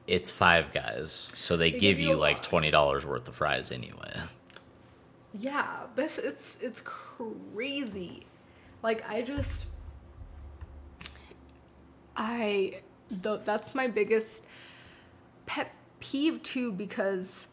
it's 0.07 0.31
Five 0.31 0.73
Guys, 0.73 1.29
so 1.35 1.55
they, 1.55 1.71
They 1.71 1.77
give 1.77 1.97
give 1.97 1.99
you 1.99 2.15
like 2.15 2.41
twenty 2.41 2.71
dollars 2.71 3.05
worth 3.05 3.27
of 3.27 3.35
fries 3.35 3.71
anyway. 3.71 4.21
yeah, 5.33 5.81
but 5.95 6.05
it's 6.23 6.57
it's 6.61 6.81
crazy. 6.81 8.25
Like 8.81 9.09
I 9.09 9.21
just, 9.21 9.67
I 12.15 12.81
th- 13.23 13.41
that's 13.43 13.75
my 13.75 13.87
biggest 13.87 14.45
pet 15.45 15.73
peeve 15.99 16.41
too 16.43 16.71
because 16.71 17.47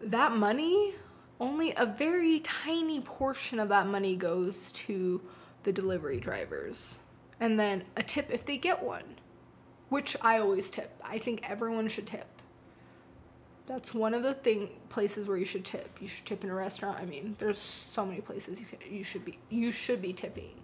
that 0.00 0.32
money 0.32 0.94
only 1.40 1.72
a 1.76 1.86
very 1.86 2.40
tiny 2.40 3.00
portion 3.00 3.58
of 3.58 3.68
that 3.70 3.86
money 3.86 4.14
goes 4.14 4.72
to 4.72 5.20
the 5.62 5.72
delivery 5.72 6.18
drivers. 6.18 6.98
And 7.38 7.58
then 7.58 7.84
a 7.96 8.02
tip 8.02 8.30
if 8.30 8.44
they 8.44 8.58
get 8.58 8.82
one 8.82 9.16
which 9.90 10.16
i 10.22 10.38
always 10.38 10.70
tip. 10.70 10.98
I 11.04 11.18
think 11.18 11.48
everyone 11.48 11.88
should 11.88 12.06
tip 12.06 12.39
that's 13.70 13.94
one 13.94 14.14
of 14.14 14.24
the 14.24 14.34
thing 14.34 14.68
places 14.88 15.28
where 15.28 15.36
you 15.36 15.44
should 15.44 15.64
tip. 15.64 15.98
You 16.00 16.08
should 16.08 16.26
tip 16.26 16.42
in 16.42 16.50
a 16.50 16.54
restaurant. 16.54 16.98
I 16.98 17.06
mean 17.06 17.36
there's 17.38 17.58
so 17.58 18.04
many 18.04 18.20
places 18.20 18.58
you, 18.60 18.66
can, 18.66 18.78
you 18.92 19.04
should 19.04 19.24
be 19.24 19.38
you 19.48 19.70
should 19.70 20.02
be 20.02 20.12
tipping. 20.12 20.54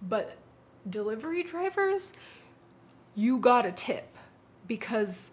But 0.00 0.36
delivery 0.88 1.42
drivers 1.42 2.12
you 3.16 3.38
gotta 3.38 3.72
tip 3.72 4.16
because 4.68 5.32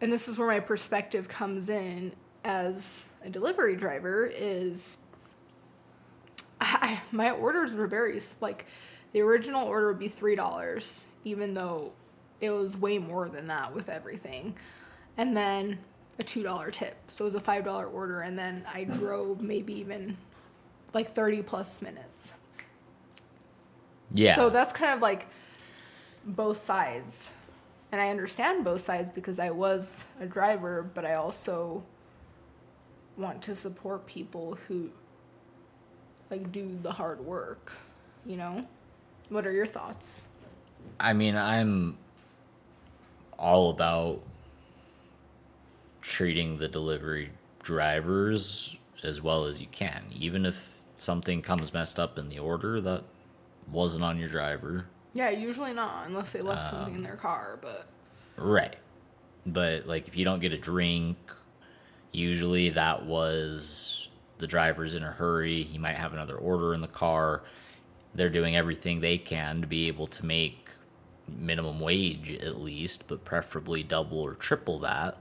and 0.00 0.12
this 0.12 0.26
is 0.26 0.38
where 0.38 0.48
my 0.48 0.58
perspective 0.58 1.28
comes 1.28 1.68
in 1.68 2.12
as 2.44 3.08
a 3.24 3.30
delivery 3.30 3.76
driver 3.76 4.26
is 4.26 4.98
I, 6.60 7.00
my 7.12 7.30
orders 7.30 7.74
were 7.74 7.86
very 7.86 8.18
like 8.40 8.66
the 9.12 9.20
original 9.20 9.68
order 9.68 9.88
would 9.88 10.00
be 10.00 10.08
three 10.08 10.34
dollars 10.34 11.06
even 11.24 11.54
though 11.54 11.92
it 12.40 12.50
was 12.50 12.76
way 12.76 12.98
more 12.98 13.28
than 13.28 13.46
that 13.48 13.72
with 13.72 13.88
everything 13.88 14.56
and 15.16 15.36
then 15.36 15.78
a 16.18 16.22
two 16.22 16.42
dollar 16.42 16.70
tip 16.70 16.96
so 17.08 17.24
it 17.24 17.28
was 17.28 17.34
a 17.34 17.40
five 17.40 17.64
dollar 17.64 17.86
order 17.86 18.20
and 18.20 18.38
then 18.38 18.64
i 18.72 18.84
drove 18.84 19.40
maybe 19.40 19.72
even 19.74 20.16
like 20.92 21.14
30 21.14 21.42
plus 21.42 21.80
minutes 21.82 22.32
Yeah. 24.12 24.34
so 24.36 24.50
that's 24.50 24.72
kind 24.72 24.92
of 24.92 25.00
like 25.00 25.26
both 26.24 26.58
sides. 26.58 27.30
And 27.92 28.00
I 28.00 28.10
understand 28.10 28.64
both 28.64 28.80
sides 28.82 29.08
because 29.08 29.38
I 29.38 29.50
was 29.50 30.04
a 30.20 30.26
driver, 30.26 30.82
but 30.94 31.04
I 31.04 31.14
also 31.14 31.82
want 33.16 33.42
to 33.42 33.54
support 33.54 34.06
people 34.06 34.58
who 34.68 34.90
like 36.30 36.52
do 36.52 36.76
the 36.82 36.92
hard 36.92 37.20
work, 37.20 37.76
you 38.24 38.36
know? 38.36 38.66
What 39.28 39.46
are 39.46 39.52
your 39.52 39.66
thoughts? 39.66 40.24
I 41.00 41.12
mean, 41.14 41.36
I'm 41.36 41.96
all 43.38 43.70
about 43.70 44.20
treating 46.10 46.58
the 46.58 46.66
delivery 46.66 47.30
drivers 47.62 48.76
as 49.04 49.22
well 49.22 49.44
as 49.44 49.60
you 49.60 49.68
can, 49.68 50.04
even 50.12 50.44
if 50.44 50.82
something 50.98 51.40
comes 51.40 51.72
messed 51.72 52.00
up 52.00 52.18
in 52.18 52.28
the 52.28 52.38
order 52.38 52.80
that 52.80 53.04
wasn't 53.70 54.02
on 54.04 54.18
your 54.18 54.28
driver. 54.28 54.86
Yeah, 55.14 55.30
usually 55.30 55.72
not 55.72 56.06
unless 56.06 56.32
they 56.32 56.42
left 56.42 56.68
something 56.68 56.94
in 56.94 56.98
um, 57.00 57.04
their 57.04 57.16
car, 57.16 57.58
but 57.62 57.86
Right. 58.36 58.76
But 59.46 59.86
like 59.86 60.08
if 60.08 60.16
you 60.16 60.24
don't 60.24 60.40
get 60.40 60.52
a 60.52 60.58
drink, 60.58 61.16
usually 62.10 62.70
that 62.70 63.06
was 63.06 64.08
the 64.38 64.48
driver's 64.48 64.96
in 64.96 65.04
a 65.04 65.12
hurry, 65.12 65.62
he 65.62 65.78
might 65.78 65.96
have 65.96 66.12
another 66.12 66.36
order 66.36 66.74
in 66.74 66.80
the 66.80 66.88
car. 66.88 67.42
They're 68.16 68.30
doing 68.30 68.56
everything 68.56 69.00
they 69.00 69.16
can 69.16 69.60
to 69.60 69.68
be 69.68 69.86
able 69.86 70.08
to 70.08 70.26
make 70.26 70.70
minimum 71.28 71.78
wage 71.78 72.32
at 72.32 72.60
least, 72.60 73.06
but 73.06 73.24
preferably 73.24 73.84
double 73.84 74.18
or 74.18 74.34
triple 74.34 74.80
that. 74.80 75.18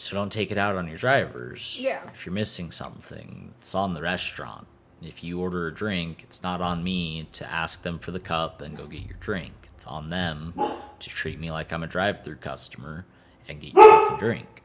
So 0.00 0.14
don't 0.16 0.30
take 0.32 0.50
it 0.50 0.58
out 0.58 0.76
on 0.76 0.88
your 0.88 0.96
drivers. 0.98 1.76
Yeah. 1.78 2.00
If 2.12 2.24
you're 2.26 2.32
missing 2.34 2.70
something, 2.70 3.54
it's 3.60 3.74
on 3.74 3.94
the 3.94 4.02
restaurant. 4.02 4.66
If 5.02 5.22
you 5.22 5.40
order 5.40 5.66
a 5.66 5.74
drink, 5.74 6.22
it's 6.24 6.42
not 6.42 6.60
on 6.60 6.82
me 6.82 7.28
to 7.32 7.50
ask 7.50 7.82
them 7.82 7.98
for 7.98 8.10
the 8.10 8.18
cup 8.20 8.60
and 8.60 8.76
go 8.76 8.86
get 8.86 9.02
your 9.06 9.16
drink. 9.20 9.52
It's 9.74 9.86
on 9.86 10.10
them 10.10 10.54
to 10.98 11.08
treat 11.08 11.38
me 11.38 11.50
like 11.52 11.72
I'm 11.72 11.82
a 11.82 11.86
drive 11.86 12.24
through 12.24 12.36
customer 12.36 13.04
and 13.48 13.60
get 13.60 13.74
your 13.74 13.82
fucking 13.84 14.18
drink. 14.18 14.62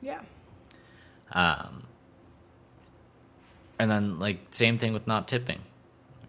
yeah. 0.00 0.20
Um. 1.32 1.84
And 3.78 3.90
then, 3.90 4.18
like, 4.18 4.40
same 4.50 4.76
thing 4.78 4.92
with 4.92 5.06
not 5.06 5.26
tipping. 5.26 5.60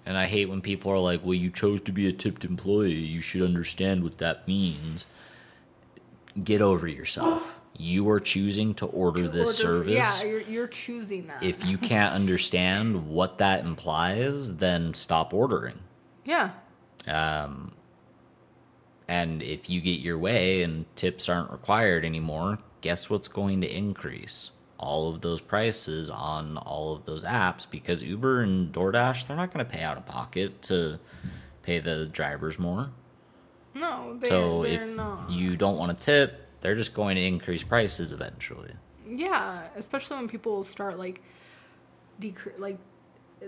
And 0.06 0.18
I 0.18 0.26
hate 0.26 0.48
when 0.50 0.62
people 0.62 0.92
are 0.92 1.00
like, 1.00 1.22
well, 1.24 1.34
you 1.34 1.50
chose 1.50 1.82
to 1.82 1.92
be 1.92 2.08
a 2.08 2.14
tipped 2.14 2.46
employee. 2.46 2.94
You 2.94 3.20
should 3.22 3.42
understand 3.42 4.04
what 4.04 4.20
that 4.20 4.48
means. 4.48 5.06
Get 6.42 6.62
over 6.62 6.88
yourself. 6.88 7.60
You 7.78 8.08
are 8.10 8.20
choosing 8.20 8.74
to 8.76 8.86
order 8.86 9.28
this 9.28 9.64
Order- 9.64 9.78
service. 9.86 9.94
Yeah, 9.96 10.24
you're, 10.24 10.42
you're 10.42 10.68
choosing 10.68 11.28
that. 11.28 11.42
If 11.42 11.66
you 11.66 11.78
can't 11.78 12.14
understand 12.14 13.08
what 13.08 13.38
that 13.40 13.64
implies, 13.66 14.58
then 14.58 14.94
stop 14.94 15.34
ordering. 15.34 15.80
yeah. 16.26 16.52
Um, 17.08 17.72
and 19.08 19.42
if 19.42 19.70
you 19.70 19.82
get 19.82 20.00
your 20.00 20.18
way 20.20 20.62
and 20.62 20.86
tips 20.96 21.28
aren't 21.28 21.52
required 21.52 22.06
anymore, 22.06 22.60
guess 22.82 23.10
what's 23.10 23.28
going 23.28 23.62
to 23.62 23.68
increase? 23.68 24.52
All 24.78 25.10
of 25.10 25.22
those 25.22 25.42
prices 25.42 26.10
on 26.10 26.58
all 26.58 26.94
of 26.94 27.06
those 27.06 27.24
apps 27.24 27.66
because 27.70 28.02
Uber 28.04 28.42
and 28.42 28.72
DoorDash, 28.72 29.28
they're 29.28 29.36
not 29.36 29.52
going 29.54 29.66
to 29.66 29.72
pay 29.72 29.82
out 29.82 29.98
of 29.98 30.06
pocket 30.06 30.62
to 30.64 31.00
pay 31.64 31.80
the 31.80 32.06
drivers 32.06 32.58
more. 32.60 32.92
No, 33.74 34.18
they're, 34.20 34.30
so 34.30 34.64
if 34.64 34.96
not. 34.96 35.30
you 35.32 35.56
don't 35.58 35.78
want 35.78 35.98
to 36.00 36.06
tip, 36.06 36.48
they're 36.62 36.76
just 36.76 36.94
going 36.94 37.16
to 37.16 37.24
increase 37.24 37.64
prices 37.64 38.14
eventually. 38.14 38.74
Yeah, 39.08 39.64
especially 39.76 40.18
when 40.18 40.28
people 40.28 40.64
start 40.64 40.98
like 40.98 41.22
decrease 42.20 42.60
like 42.60 42.78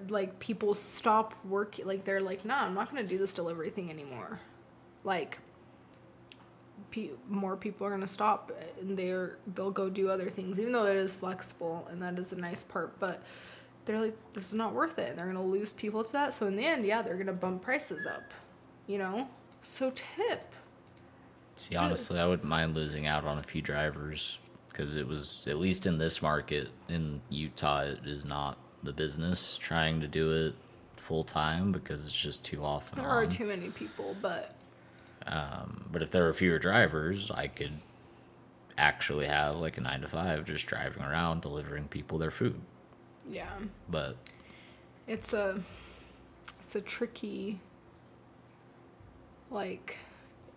like 0.10 0.40
people 0.40 0.74
stop 0.74 1.34
working 1.46 1.86
like 1.86 2.04
they're 2.04 2.22
like, 2.22 2.44
"Nah, 2.44 2.66
I'm 2.66 2.74
not 2.74 2.94
to 3.04 3.10
do 3.10 3.18
this 3.18 3.34
delivery 3.34 3.70
thing 3.70 3.90
anymore." 3.90 4.40
Like 5.04 5.38
pe- 6.94 7.10
more 7.28 7.58
people 7.58 7.88
are 7.88 7.90
to 7.98 8.08
stop 8.08 8.52
and 8.80 8.98
they're 8.98 9.38
they'll 9.56 9.72
go 9.72 9.90
do 9.90 10.10
other 10.10 10.30
things 10.30 10.60
even 10.60 10.72
though 10.72 10.86
it 10.86 10.96
is 10.96 11.16
flexible 11.16 11.88
and 11.92 12.02
that 12.02 12.18
is 12.20 12.32
a 12.32 12.36
nice 12.36 12.64
part 12.64 12.98
but 13.00 13.24
they're 13.86 14.00
like 14.00 14.16
this 14.34 14.50
is 14.50 14.54
not 14.54 14.74
worth 14.74 15.00
it 15.00 15.10
and 15.10 15.18
they're 15.20 15.26
to 15.32 15.42
lose 15.42 15.74
people 15.74 16.04
to 16.04 16.12
that 16.14 16.34
so 16.34 16.46
in 16.46 16.56
the 16.56 16.66
end 16.66 16.86
yeah 16.86 17.02
they're 17.02 17.16
to 17.26 17.34
bump 17.34 17.62
prices 17.62 18.06
up 18.06 18.34
you 18.86 18.98
know 18.98 19.28
so 19.62 19.92
tip 19.92 20.54
See, 21.56 21.76
honestly, 21.76 22.20
I 22.20 22.26
wouldn't 22.26 22.48
mind 22.48 22.76
losing 22.76 23.06
out 23.08 23.26
on 23.26 23.38
a 23.38 23.44
few 23.44 23.62
drivers 23.62 24.40
because 24.70 24.96
it 24.96 25.08
was 25.08 25.46
at 25.48 25.58
least 25.58 25.86
in 25.86 25.98
this 26.00 26.22
market 26.22 26.70
in 26.90 27.22
Utah, 27.30 27.82
it 27.82 28.00
is 28.06 28.26
not 28.26 28.58
the 28.82 28.92
business 28.94 29.58
trying 29.58 30.02
to 30.02 30.08
do 30.08 30.32
it 30.48 30.56
full 30.98 31.24
time 31.24 31.72
because 31.72 32.06
it's 32.06 32.20
just 32.20 32.44
too 32.46 32.64
often 32.64 32.98
there 33.00 33.10
are 33.10 33.26
too 33.26 33.46
many 33.46 33.70
people 33.70 34.16
but 34.22 34.56
Um, 35.26 35.86
but 35.92 36.02
if 36.02 36.12
there 36.12 36.24
were 36.24 36.34
fewer 36.34 36.60
drivers, 36.60 37.30
I 37.32 37.48
could 37.48 37.80
actually 38.78 39.28
have 39.28 39.56
like 39.58 39.78
a 39.78 39.82
nine 39.82 40.02
to 40.02 40.08
five 40.08 40.46
just 40.46 40.66
driving 40.68 41.04
around 41.04 41.42
delivering 41.42 41.88
people 41.88 42.18
their 42.18 42.32
food. 42.32 42.60
yeah 43.30 43.50
But 43.90 44.18
it's 45.08 45.34
a 45.34 45.62
it's 46.62 46.76
a 46.76 46.82
tricky 46.82 47.60
like 49.50 49.98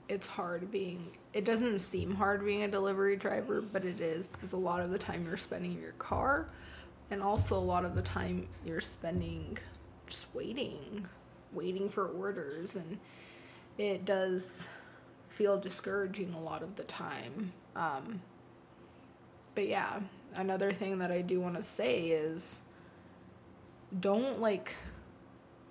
it's 0.08 0.26
hard 0.26 0.70
being 0.70 1.12
it 1.32 1.44
doesn't 1.44 1.78
seem 1.78 2.14
hard 2.14 2.44
being 2.44 2.62
a 2.62 2.68
delivery 2.68 3.16
driver 3.16 3.60
but 3.60 3.84
it 3.84 4.00
is 4.00 4.26
because 4.26 4.52
a 4.52 4.56
lot 4.56 4.80
of 4.80 4.90
the 4.90 4.98
time 4.98 5.24
you're 5.26 5.36
spending 5.36 5.72
in 5.72 5.80
your 5.80 5.92
car 5.92 6.46
and 7.10 7.22
also 7.22 7.56
a 7.56 7.58
lot 7.58 7.84
of 7.84 7.96
the 7.96 8.02
time 8.02 8.46
you're 8.64 8.80
spending 8.80 9.56
just 10.06 10.34
waiting 10.34 11.06
waiting 11.52 11.88
for 11.88 12.08
orders 12.08 12.76
and 12.76 12.98
it 13.78 14.04
does 14.04 14.68
feel 15.28 15.58
discouraging 15.58 16.32
a 16.32 16.40
lot 16.40 16.62
of 16.62 16.76
the 16.76 16.82
time. 16.84 17.52
Um, 17.74 18.22
but 19.54 19.66
yeah 19.66 20.00
another 20.34 20.70
thing 20.70 20.98
that 20.98 21.10
i 21.10 21.22
do 21.22 21.40
want 21.40 21.56
to 21.56 21.62
say 21.62 22.08
is 22.08 22.60
don't 24.00 24.40
like 24.40 24.72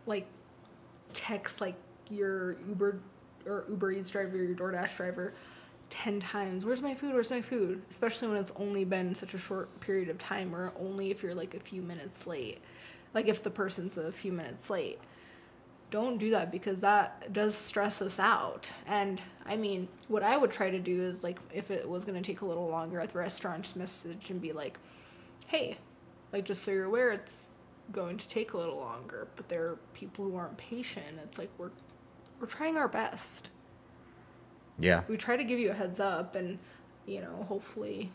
like 0.08 0.26
text 1.14 1.62
like 1.62 1.76
your 2.10 2.58
Uber 2.68 3.00
or 3.46 3.66
Uber 3.70 3.92
Eats 3.92 4.10
driver, 4.10 4.38
your 4.38 4.56
DoorDash 4.56 4.96
driver, 4.98 5.34
ten 5.90 6.20
times. 6.20 6.66
Where's 6.66 6.82
my 6.82 6.94
food? 6.94 7.14
Where's 7.14 7.32
my 7.32 7.42
food? 7.42 7.82
Especially 7.90 8.28
when 8.28 8.38
it's 8.38 8.52
only 8.56 8.86
been 8.86 9.16
such 9.16 9.34
a 9.34 9.38
short 9.38 9.80
period 9.80 10.10
of 10.10 10.18
time, 10.18 10.56
or 10.56 10.72
only 10.80 11.12
if 11.12 11.24
you're 11.24 11.36
like 11.36 11.54
a 11.54 11.60
few 11.60 11.82
minutes 11.82 12.28
late. 12.28 12.60
Like 13.14 13.28
if 13.28 13.44
the 13.44 13.50
person's 13.50 13.98
a 13.98 14.12
few 14.12 14.32
minutes 14.32 14.70
late. 14.70 15.00
Don't 15.92 16.18
do 16.18 16.32
that 16.32 16.52
because 16.52 16.82
that 16.82 17.32
does 17.32 17.56
stress 17.56 18.02
us 18.02 18.20
out. 18.20 18.72
And 18.88 19.22
I 19.46 19.56
mean, 19.56 19.88
what 20.08 20.24
I 20.24 20.36
would 20.36 20.52
try 20.52 20.70
to 20.70 20.80
do 20.80 21.04
is 21.04 21.24
like 21.24 21.40
if 21.54 21.72
it 21.72 21.88
was 21.88 22.04
gonna 22.04 22.22
take 22.22 22.42
a 22.42 22.46
little 22.46 22.68
longer 22.68 23.00
at 23.00 23.10
the 23.10 23.20
restaurant, 23.20 23.64
just 23.64 23.78
message 23.78 24.30
and 24.32 24.42
be 24.42 24.52
like, 24.52 24.78
"Hey, 25.48 25.78
like 26.34 26.44
just 26.44 26.64
so 26.64 26.72
you're 26.72 26.86
aware, 26.86 27.12
it's 27.12 27.50
going 27.92 28.18
to 28.18 28.28
take 28.28 28.54
a 28.54 28.58
little 28.58 28.78
longer." 28.78 29.28
But 29.36 29.48
there 29.48 29.64
are 29.68 29.80
people 29.94 30.26
who 30.26 30.36
aren't 30.36 30.58
patient. 30.58 31.20
It's 31.24 31.38
like 31.38 31.50
we're 31.58 31.72
we're 32.40 32.48
trying 32.48 32.78
our 32.78 32.88
best. 32.88 33.50
yeah, 34.80 35.04
We 35.08 35.18
try 35.18 35.38
to 35.38 35.44
give 35.44 35.60
you 35.60 35.72
a 35.72 35.74
heads 35.74 36.00
up, 36.00 36.36
and 36.36 36.60
you 37.06 37.22
know, 37.22 37.46
hopefully, 37.48 38.12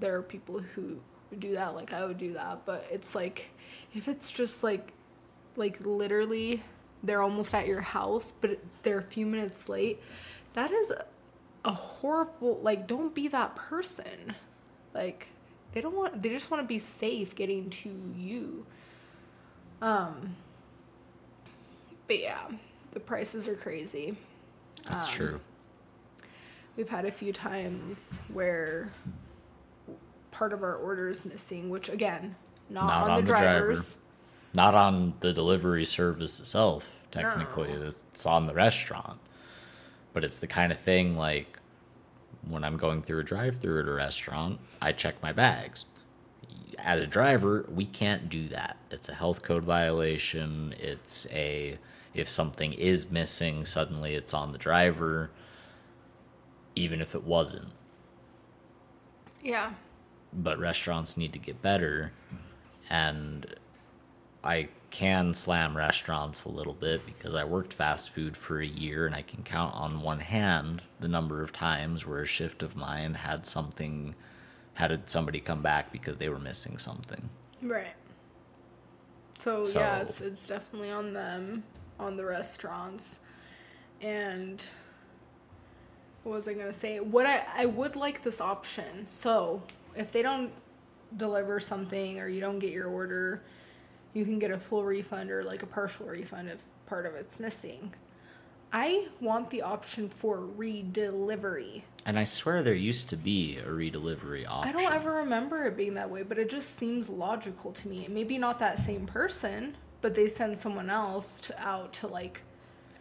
there 0.00 0.16
are 0.16 0.22
people 0.22 0.60
who 0.60 1.00
do 1.38 1.54
that. 1.54 1.74
Like 1.74 1.92
I 1.92 2.04
would 2.04 2.18
do 2.18 2.34
that, 2.34 2.64
but 2.64 2.86
it's 2.90 3.14
like 3.14 3.50
if 3.94 4.08
it's 4.08 4.30
just 4.30 4.62
like, 4.62 4.92
like 5.56 5.80
literally, 5.80 6.62
they're 7.02 7.22
almost 7.22 7.54
at 7.54 7.66
your 7.66 7.80
house, 7.80 8.32
but 8.40 8.58
they're 8.82 8.98
a 8.98 9.02
few 9.02 9.26
minutes 9.26 9.68
late. 9.68 10.00
That 10.54 10.70
is 10.70 10.92
a 11.64 11.72
horrible. 11.72 12.58
Like, 12.62 12.86
don't 12.86 13.14
be 13.14 13.28
that 13.28 13.56
person. 13.56 14.34
Like, 14.94 15.28
they 15.72 15.80
don't 15.80 15.94
want. 15.94 16.22
They 16.22 16.30
just 16.30 16.50
want 16.50 16.62
to 16.62 16.66
be 16.66 16.78
safe 16.78 17.34
getting 17.34 17.70
to 17.70 17.90
you. 18.16 18.66
Um. 19.82 20.36
But 22.06 22.20
yeah, 22.20 22.46
the 22.96 23.00
prices 23.00 23.46
are 23.46 23.54
crazy. 23.54 24.16
that's 24.88 25.06
Um, 25.08 25.12
true. 25.12 25.40
We've 26.78 26.88
had 26.88 27.04
a 27.04 27.10
few 27.12 27.30
times 27.30 28.20
where 28.32 28.90
part 30.30 30.54
of 30.54 30.62
our 30.62 30.76
order 30.76 31.10
is 31.10 31.26
missing, 31.26 31.68
which 31.68 31.90
again, 31.90 32.36
not, 32.70 32.86
Not 32.86 33.02
on, 33.02 33.10
on 33.10 33.16
the 33.16 33.20
the 33.20 33.26
driver. 33.26 33.58
drivers. 33.66 33.96
Not 34.54 34.74
on 34.74 35.12
the 35.20 35.34
delivery 35.34 35.84
service 35.84 36.40
itself, 36.40 37.06
technically. 37.10 37.68
No. 37.74 37.82
It's 37.82 38.24
on 38.24 38.46
the 38.46 38.54
restaurant. 38.54 39.20
But 40.14 40.24
it's 40.24 40.38
the 40.38 40.46
kind 40.46 40.72
of 40.72 40.78
thing 40.80 41.18
like 41.18 41.58
when 42.48 42.64
I'm 42.64 42.78
going 42.78 43.02
through 43.02 43.20
a 43.20 43.24
drive 43.24 43.58
through 43.58 43.80
at 43.82 43.88
a 43.88 43.92
restaurant, 43.92 44.58
I 44.80 44.92
check 44.92 45.22
my 45.22 45.32
bags. 45.32 45.84
As 46.78 47.00
a 47.00 47.06
driver, 47.06 47.66
we 47.68 47.84
can't 47.84 48.30
do 48.30 48.48
that. 48.48 48.78
It's 48.90 49.10
a 49.10 49.14
health 49.14 49.42
code 49.42 49.64
violation. 49.64 50.74
It's 50.78 51.26
a 51.30 51.76
if 52.16 52.28
something 52.28 52.72
is 52.72 53.10
missing, 53.10 53.64
suddenly 53.64 54.14
it's 54.14 54.34
on 54.34 54.52
the 54.52 54.58
driver, 54.58 55.30
even 56.74 57.00
if 57.00 57.14
it 57.14 57.24
wasn't. 57.24 57.68
Yeah. 59.42 59.72
but 60.32 60.58
restaurants 60.58 61.16
need 61.16 61.32
to 61.32 61.38
get 61.38 61.62
better 61.62 62.10
and 62.90 63.54
i 64.42 64.68
can 64.90 65.32
slam 65.34 65.76
restaurants 65.76 66.44
a 66.44 66.48
little 66.48 66.72
bit 66.74 67.06
because 67.06 67.32
i 67.34 67.44
worked 67.44 67.72
fast 67.72 68.10
food 68.10 68.36
for 68.36 68.58
a 68.60 68.66
year 68.66 69.06
and 69.06 69.14
i 69.14 69.22
can 69.22 69.44
count 69.44 69.72
on 69.74 70.00
one 70.02 70.18
hand 70.18 70.82
the 70.98 71.06
number 71.08 71.42
of 71.44 71.52
times 71.52 72.04
where 72.06 72.20
a 72.22 72.26
shift 72.26 72.60
of 72.62 72.74
mine 72.74 73.14
had 73.14 73.46
something 73.46 74.16
had 74.74 75.08
somebody 75.08 75.38
come 75.38 75.62
back 75.62 75.92
because 75.92 76.16
they 76.18 76.28
were 76.28 76.38
missing 76.40 76.76
something 76.76 77.28
Right. 77.62 77.94
So, 79.38 79.64
So- 79.64 79.78
yeah, 79.78 80.00
it's 80.00 80.20
it's 80.20 80.46
definitely 80.46 80.90
on 80.90 81.12
them, 81.12 81.62
on 81.98 82.16
the 82.16 82.24
restaurants, 82.24 83.20
and 84.00 84.62
what 86.22 86.34
was 86.34 86.48
I 86.48 86.54
gonna 86.54 86.72
say? 86.72 87.00
What 87.00 87.26
I 87.26 87.44
I 87.54 87.66
would 87.66 87.96
like 87.96 88.22
this 88.22 88.40
option. 88.40 89.06
So 89.08 89.62
if 89.94 90.12
they 90.12 90.22
don't 90.22 90.50
deliver 91.16 91.60
something 91.60 92.20
or 92.20 92.28
you 92.28 92.40
don't 92.40 92.58
get 92.58 92.72
your 92.72 92.88
order, 92.88 93.42
you 94.12 94.24
can 94.24 94.38
get 94.38 94.50
a 94.50 94.58
full 94.58 94.84
refund 94.84 95.30
or 95.30 95.44
like 95.44 95.62
a 95.62 95.66
partial 95.66 96.06
refund 96.06 96.48
if 96.48 96.64
part 96.86 97.06
of 97.06 97.14
it's 97.14 97.38
missing. 97.38 97.94
I 98.72 99.06
want 99.20 99.50
the 99.50 99.62
option 99.62 100.08
for 100.08 100.38
redelivery. 100.58 101.82
and 102.04 102.18
i 102.18 102.24
swear 102.24 102.62
there 102.62 102.74
used 102.74 103.08
to 103.10 103.16
be 103.16 103.58
a 103.58 103.64
redelivery 103.64 104.44
option 104.46 104.68
I 104.76 104.82
don't 104.82 104.92
ever 104.92 105.12
remember 105.12 105.64
it 105.66 105.76
being 105.76 105.94
that 105.94 106.10
way, 106.10 106.22
but 106.24 106.36
it 106.38 106.50
just 106.50 106.76
seems 106.76 107.08
logical 107.08 107.72
to 107.72 107.88
me. 107.88 108.06
Maybe 108.10 108.38
not 108.38 108.58
that 108.58 108.78
same 108.80 109.06
person, 109.06 109.76
but 110.00 110.14
they 110.14 110.28
send 110.28 110.56
someone 110.56 110.90
else 110.90 111.40
to, 111.40 111.60
out 111.60 111.92
to 111.94 112.06
like 112.06 112.42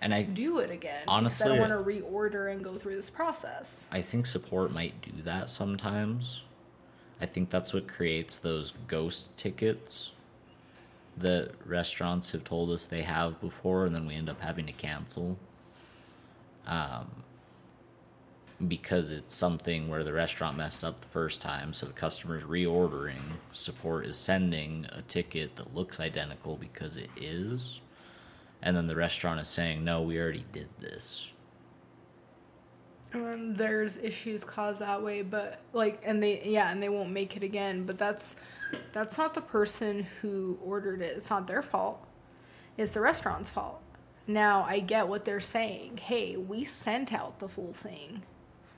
and 0.01 0.13
i 0.13 0.21
do 0.21 0.59
it 0.59 0.69
again. 0.69 1.03
Honestly, 1.07 1.51
I 1.51 1.59
want 1.59 1.71
to 1.71 1.77
reorder 1.77 2.51
and 2.51 2.63
go 2.63 2.75
through 2.75 2.95
this 2.95 3.09
process. 3.09 3.89
I 3.91 4.01
think 4.01 4.25
support 4.25 4.71
might 4.71 5.01
do 5.01 5.21
that 5.23 5.49
sometimes. 5.49 6.41
I 7.19 7.25
think 7.25 7.49
that's 7.49 7.73
what 7.73 7.87
creates 7.87 8.37
those 8.37 8.73
ghost 8.87 9.37
tickets 9.37 10.11
that 11.17 11.51
restaurants 11.65 12.31
have 12.31 12.43
told 12.43 12.69
us 12.71 12.85
they 12.85 13.03
have 13.03 13.39
before, 13.39 13.85
and 13.85 13.95
then 13.95 14.05
we 14.05 14.15
end 14.15 14.29
up 14.29 14.41
having 14.41 14.65
to 14.65 14.73
cancel. 14.73 15.37
Um, 16.67 17.23
because 18.65 19.11
it's 19.11 19.35
something 19.35 19.89
where 19.89 20.03
the 20.03 20.13
restaurant 20.13 20.57
messed 20.57 20.83
up 20.83 21.01
the 21.01 21.07
first 21.07 21.41
time, 21.41 21.73
so 21.73 21.85
the 21.85 21.93
customer's 21.93 22.43
reordering. 22.43 23.39
Support 23.51 24.05
is 24.05 24.15
sending 24.15 24.85
a 24.91 25.01
ticket 25.01 25.55
that 25.57 25.75
looks 25.75 25.99
identical 25.99 26.55
because 26.55 26.95
it 26.95 27.09
is, 27.17 27.81
and 28.61 28.75
then 28.75 28.87
the 28.87 28.95
restaurant 28.95 29.39
is 29.39 29.47
saying, 29.47 29.83
"No, 29.83 30.01
we 30.01 30.19
already 30.19 30.45
did 30.51 30.69
this." 30.79 31.31
And 33.11 33.55
there's 33.55 33.97
issues 33.97 34.43
caused 34.43 34.81
that 34.81 35.01
way, 35.01 35.21
but 35.21 35.59
like, 35.73 36.01
and 36.05 36.21
they 36.23 36.41
yeah, 36.43 36.71
and 36.71 36.81
they 36.81 36.89
won't 36.89 37.11
make 37.11 37.35
it 37.35 37.43
again. 37.43 37.85
But 37.85 37.97
that's 37.97 38.37
that's 38.93 39.17
not 39.17 39.33
the 39.33 39.41
person 39.41 40.07
who 40.21 40.57
ordered 40.63 41.01
it. 41.01 41.15
It's 41.17 41.29
not 41.29 41.47
their 41.47 41.61
fault. 41.61 42.05
It's 42.77 42.93
the 42.93 43.01
restaurant's 43.01 43.49
fault. 43.49 43.81
Now 44.27 44.65
I 44.67 44.79
get 44.79 45.07
what 45.07 45.25
they're 45.25 45.39
saying. 45.39 45.97
Hey, 45.97 46.35
we 46.35 46.63
sent 46.63 47.13
out 47.13 47.39
the 47.39 47.47
full 47.47 47.73
thing. 47.73 48.23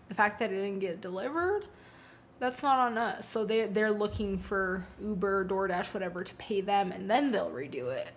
The 0.10 0.16
fact 0.16 0.40
that 0.40 0.52
it 0.52 0.56
didn't 0.56 0.80
get 0.80 1.02
delivered, 1.02 1.64
that's 2.40 2.64
not 2.64 2.80
on 2.80 2.98
us. 2.98 3.28
So 3.28 3.44
they 3.46 3.66
they're 3.66 3.92
looking 3.92 4.38
for 4.38 4.86
Uber, 5.02 5.46
DoorDash, 5.46 5.94
whatever 5.94 6.24
to 6.24 6.36
pay 6.36 6.62
them, 6.62 6.92
and 6.92 7.10
then 7.10 7.32
they'll 7.32 7.50
redo 7.52 7.88
it. 7.92 8.10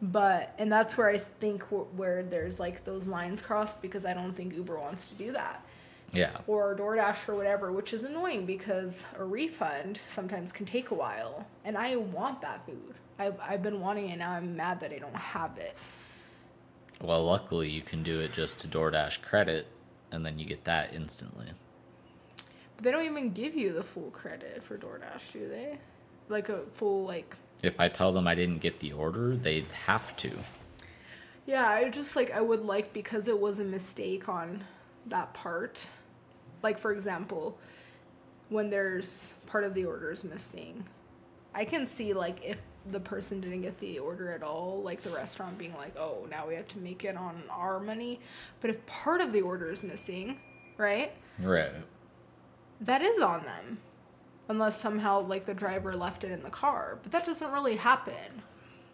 But 0.00 0.54
and 0.58 0.70
that's 0.70 0.96
where 0.96 1.08
I 1.08 1.18
think 1.18 1.62
wh- 1.64 1.92
where 1.98 2.22
there's 2.22 2.60
like 2.60 2.84
those 2.84 3.06
lines 3.08 3.42
crossed 3.42 3.82
because 3.82 4.04
I 4.06 4.14
don't 4.14 4.32
think 4.34 4.54
Uber 4.54 4.78
wants 4.78 5.06
to 5.08 5.14
do 5.16 5.32
that 5.32 5.64
Yeah. 6.12 6.30
or 6.46 6.76
DoorDash 6.76 7.28
or 7.28 7.34
whatever, 7.34 7.72
which 7.72 7.92
is 7.92 8.04
annoying 8.04 8.46
because 8.46 9.04
a 9.18 9.24
refund 9.24 9.96
sometimes 9.96 10.52
can 10.52 10.66
take 10.66 10.92
a 10.92 10.94
while, 10.94 11.46
and 11.64 11.76
I 11.76 11.96
want 11.96 12.40
that 12.42 12.64
food. 12.64 12.94
I've 13.18 13.38
I've 13.40 13.62
been 13.62 13.80
wanting 13.80 14.08
it. 14.10 14.18
Now 14.18 14.30
I'm 14.30 14.56
mad 14.56 14.78
that 14.80 14.92
I 14.92 14.98
don't 14.98 15.16
have 15.16 15.58
it. 15.58 15.76
Well, 17.02 17.24
luckily 17.24 17.68
you 17.68 17.80
can 17.82 18.02
do 18.04 18.20
it 18.20 18.32
just 18.32 18.60
to 18.60 18.68
DoorDash 18.68 19.22
credit 19.22 19.66
and 20.10 20.24
then 20.24 20.38
you 20.38 20.44
get 20.44 20.64
that 20.64 20.94
instantly. 20.94 21.46
But 22.76 22.84
they 22.84 22.90
don't 22.90 23.04
even 23.04 23.32
give 23.32 23.54
you 23.54 23.72
the 23.72 23.82
full 23.82 24.10
credit 24.10 24.62
for 24.62 24.76
DoorDash, 24.78 25.32
do 25.32 25.48
they? 25.48 25.78
Like 26.28 26.48
a 26.48 26.62
full 26.72 27.04
like 27.04 27.36
If 27.62 27.80
I 27.80 27.88
tell 27.88 28.12
them 28.12 28.26
I 28.28 28.34
didn't 28.34 28.58
get 28.58 28.80
the 28.80 28.92
order, 28.92 29.36
they'd 29.36 29.66
have 29.86 30.16
to. 30.18 30.30
Yeah, 31.46 31.66
I 31.68 31.88
just 31.88 32.14
like 32.14 32.30
I 32.30 32.40
would 32.40 32.64
like 32.64 32.92
because 32.92 33.26
it 33.26 33.40
was 33.40 33.58
a 33.58 33.64
mistake 33.64 34.28
on 34.28 34.64
that 35.06 35.32
part. 35.34 35.86
Like 36.62 36.78
for 36.78 36.92
example, 36.92 37.58
when 38.48 38.70
there's 38.70 39.34
part 39.46 39.64
of 39.64 39.74
the 39.74 39.84
order 39.84 40.10
is 40.10 40.24
missing, 40.24 40.84
I 41.54 41.64
can 41.64 41.86
see 41.86 42.12
like 42.12 42.40
if 42.44 42.60
the 42.92 43.00
person 43.00 43.40
didn't 43.40 43.62
get 43.62 43.78
the 43.78 43.98
order 43.98 44.32
at 44.32 44.42
all, 44.42 44.80
like 44.82 45.02
the 45.02 45.10
restaurant 45.10 45.58
being 45.58 45.74
like, 45.74 45.96
"Oh, 45.96 46.26
now 46.30 46.46
we 46.46 46.54
have 46.54 46.68
to 46.68 46.78
make 46.78 47.04
it 47.04 47.16
on 47.16 47.42
our 47.50 47.80
money." 47.80 48.20
But 48.60 48.70
if 48.70 48.84
part 48.86 49.20
of 49.20 49.32
the 49.32 49.42
order 49.42 49.70
is 49.70 49.82
missing, 49.82 50.40
right? 50.76 51.12
Right. 51.38 51.72
That 52.80 53.02
is 53.02 53.20
on 53.20 53.44
them. 53.44 53.78
Unless 54.48 54.80
somehow 54.80 55.20
like 55.20 55.44
the 55.44 55.54
driver 55.54 55.94
left 55.94 56.24
it 56.24 56.30
in 56.30 56.42
the 56.42 56.50
car, 56.50 56.98
but 57.02 57.12
that 57.12 57.26
doesn't 57.26 57.52
really 57.52 57.76
happen 57.76 58.42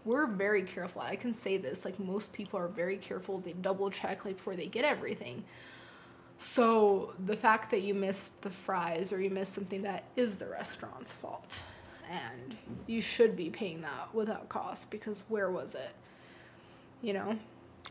we're 0.04 0.26
very 0.26 0.62
careful. 0.62 1.02
I 1.02 1.16
can 1.16 1.32
say 1.32 1.56
this 1.56 1.84
like 1.84 1.98
most 1.98 2.32
people 2.32 2.58
are 2.58 2.68
very 2.68 2.96
careful. 2.96 3.38
They 3.38 3.52
double 3.52 3.90
check 3.90 4.24
like 4.24 4.36
before 4.36 4.56
they 4.56 4.66
get 4.66 4.84
everything. 4.84 5.44
So 6.36 7.14
the 7.24 7.36
fact 7.36 7.70
that 7.70 7.82
you 7.82 7.94
missed 7.94 8.42
the 8.42 8.50
fries 8.50 9.12
or 9.12 9.20
you 9.20 9.30
missed 9.30 9.52
something 9.52 9.82
that 9.82 10.04
is 10.16 10.38
the 10.38 10.46
restaurant's 10.46 11.12
fault. 11.12 11.62
And 12.10 12.56
you 12.86 13.00
should 13.00 13.36
be 13.36 13.50
paying 13.50 13.80
that 13.82 14.14
without 14.14 14.48
cost 14.48 14.90
because 14.90 15.22
where 15.28 15.50
was 15.50 15.74
it? 15.74 15.94
You 17.02 17.12
know? 17.14 17.38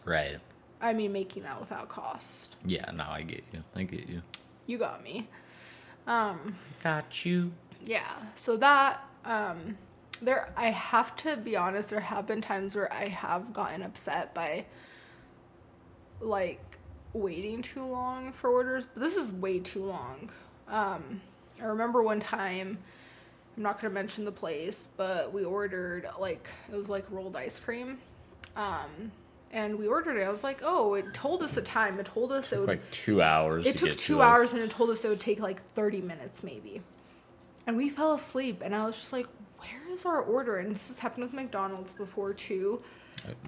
Right. 0.05 0.37
I 0.81 0.93
mean 0.93 1.13
making 1.13 1.43
that 1.43 1.59
without 1.59 1.89
cost. 1.89 2.57
Yeah, 2.65 2.89
no, 2.91 3.05
I 3.09 3.21
get 3.21 3.43
you. 3.53 3.63
I 3.75 3.83
get 3.83 4.07
you. 4.09 4.21
You 4.67 4.77
got 4.77 5.03
me. 5.03 5.27
Um 6.07 6.57
Got 6.83 7.25
you. 7.25 7.51
yeah. 7.83 8.13
So 8.35 8.57
that 8.57 9.01
um 9.25 9.77
there 10.21 10.49
I 10.55 10.67
have 10.71 11.15
to 11.17 11.37
be 11.37 11.55
honest, 11.55 11.89
there 11.89 11.99
have 11.99 12.27
been 12.27 12.41
times 12.41 12.75
where 12.75 12.91
I 12.93 13.07
have 13.07 13.53
gotten 13.53 13.81
upset 13.81 14.33
by 14.33 14.65
like 16.21 16.77
waiting 17.13 17.61
too 17.61 17.85
long 17.85 18.31
for 18.31 18.49
orders, 18.49 18.85
but 18.93 19.01
this 19.01 19.15
is 19.15 19.31
way 19.31 19.59
too 19.59 19.83
long. 19.83 20.29
Um 20.67 21.21
I 21.61 21.65
remember 21.65 22.01
one 22.03 22.19
time 22.19 22.77
I'm 23.55 23.63
not 23.63 23.79
going 23.79 23.91
to 23.91 23.93
mention 23.93 24.25
the 24.25 24.31
place, 24.31 24.89
but 24.97 25.31
we 25.33 25.43
ordered 25.45 26.07
like 26.19 26.49
it 26.71 26.75
was 26.75 26.89
like 26.89 27.05
rolled 27.11 27.35
ice 27.35 27.59
cream. 27.59 27.99
Um 28.55 29.11
and 29.51 29.77
we 29.77 29.85
ordered 29.87 30.17
it. 30.17 30.25
I 30.25 30.29
was 30.29 30.43
like, 30.43 30.61
"Oh, 30.63 30.95
it 30.95 31.13
told 31.13 31.43
us 31.43 31.53
the 31.53 31.61
time. 31.61 31.99
It 31.99 32.07
told 32.07 32.31
us 32.31 32.51
it 32.51 32.57
would 32.59 32.67
Like 32.67 32.89
two 32.89 33.21
hours. 33.21 33.67
it 33.67 33.73
to 33.77 33.87
took 33.87 33.97
two 33.97 34.15
to 34.15 34.21
us. 34.21 34.39
hours 34.39 34.53
and 34.53 34.61
it 34.63 34.71
told 34.71 34.89
us 34.89 35.05
it 35.05 35.09
would 35.09 35.19
take 35.19 35.39
like 35.39 35.61
30 35.75 36.01
minutes 36.01 36.43
maybe 36.43 36.81
and 37.67 37.77
we 37.77 37.87
fell 37.89 38.13
asleep 38.13 38.61
and 38.65 38.75
i 38.75 38.85
was 38.85 38.97
just 38.97 39.13
like 39.13 39.27
where 39.59 39.93
is 39.93 40.05
our 40.05 40.19
order 40.21 40.57
and 40.57 40.75
this 40.75 40.87
has 40.89 40.99
happened 40.99 41.23
with 41.23 41.33
mcdonald's 41.33 41.93
before 41.93 42.33
too 42.33 42.81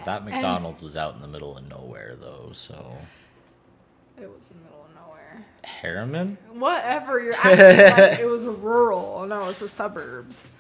That 0.06 0.24
McDonald's 0.24 0.82
was 0.84 0.96
out 0.96 1.16
in 1.16 1.22
the 1.22 1.28
middle 1.28 1.58
of 1.58 1.68
nowhere, 1.68 2.16
though. 2.16 2.52
So 2.54 2.96
it 4.18 4.30
was 4.30 4.50
in 4.52 4.58
the 4.60 4.64
middle 4.64 4.84
of 4.84 4.85
nowhere 4.85 4.85
Herriman. 5.64 6.38
whatever 6.54 7.20
you're 7.22 7.34
acting 7.44 8.06
like 8.08 8.20
it 8.20 8.28
was 8.28 8.46
rural 8.46 9.26
no 9.28 9.50
it's 9.50 9.60
the 9.60 9.68
suburbs 9.70 10.52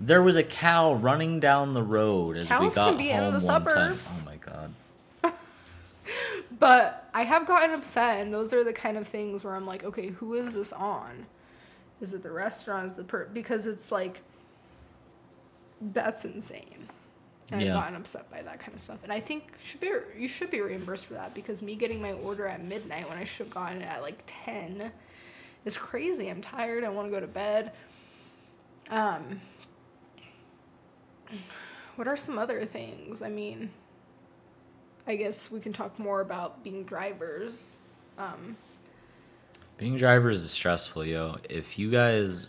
There 0.00 0.22
was 0.22 0.36
a 0.36 0.42
cow 0.44 0.94
running 0.94 1.40
down 1.40 1.74
the 1.74 1.82
road 1.82 2.36
as 2.38 2.44
we 2.44 2.48
got 2.48 2.74
can 2.74 2.96
be 2.96 3.10
in 3.10 3.18
home 3.22 3.38
the 3.38 3.46
one 3.46 3.64
time. 3.64 3.98
suburbs. 3.98 4.22
Oh 4.26 4.30
my 4.30 4.36
god. 4.36 4.74
but 6.58 7.08
i 7.14 7.22
have 7.22 7.46
gotten 7.46 7.70
upset 7.72 8.20
and 8.20 8.32
those 8.32 8.52
are 8.54 8.64
the 8.64 8.72
kind 8.72 8.96
of 8.96 9.06
things 9.06 9.44
where 9.44 9.54
i'm 9.54 9.66
like 9.66 9.84
okay 9.84 10.08
who 10.08 10.34
is 10.34 10.54
this 10.54 10.72
on 10.72 11.26
is 12.00 12.12
it 12.14 12.22
the 12.22 12.30
restaurant 12.30 12.86
is 12.86 12.94
the 12.94 13.04
per 13.04 13.26
because 13.32 13.66
it's 13.66 13.92
like 13.92 14.22
that's 15.92 16.24
insane 16.24 16.88
and 17.52 17.60
Yeah. 17.60 17.76
I've 17.76 17.82
gotten 17.82 17.96
upset 17.96 18.30
by 18.30 18.42
that 18.42 18.60
kind 18.60 18.74
of 18.74 18.80
stuff. 18.80 19.02
And 19.02 19.12
I 19.12 19.20
think 19.20 19.58
should 19.62 19.80
be 19.80 19.90
you 20.16 20.28
should 20.28 20.50
be 20.50 20.60
reimbursed 20.60 21.06
for 21.06 21.14
that 21.14 21.34
because 21.34 21.62
me 21.62 21.74
getting 21.76 22.00
my 22.00 22.12
order 22.12 22.46
at 22.46 22.64
midnight 22.64 23.08
when 23.08 23.18
I 23.18 23.24
should 23.24 23.46
have 23.46 23.54
gotten 23.54 23.82
it 23.82 23.86
at 23.86 24.02
like 24.02 24.22
ten 24.26 24.92
is 25.64 25.76
crazy. 25.76 26.28
I'm 26.28 26.40
tired. 26.40 26.84
I 26.84 26.88
want 26.88 27.08
to 27.08 27.10
go 27.12 27.20
to 27.20 27.26
bed. 27.26 27.72
Um, 28.90 29.40
what 31.96 32.08
are 32.08 32.16
some 32.16 32.38
other 32.38 32.64
things? 32.64 33.22
I 33.22 33.28
mean, 33.28 33.70
I 35.06 35.16
guess 35.16 35.50
we 35.50 35.60
can 35.60 35.72
talk 35.72 35.98
more 35.98 36.20
about 36.20 36.64
being 36.64 36.84
drivers. 36.84 37.80
Um, 38.18 38.56
Being 39.76 39.96
drivers 39.96 40.42
is 40.42 40.50
stressful, 40.50 41.04
yo. 41.06 41.36
If 41.48 41.78
you 41.78 41.90
guys 41.90 42.48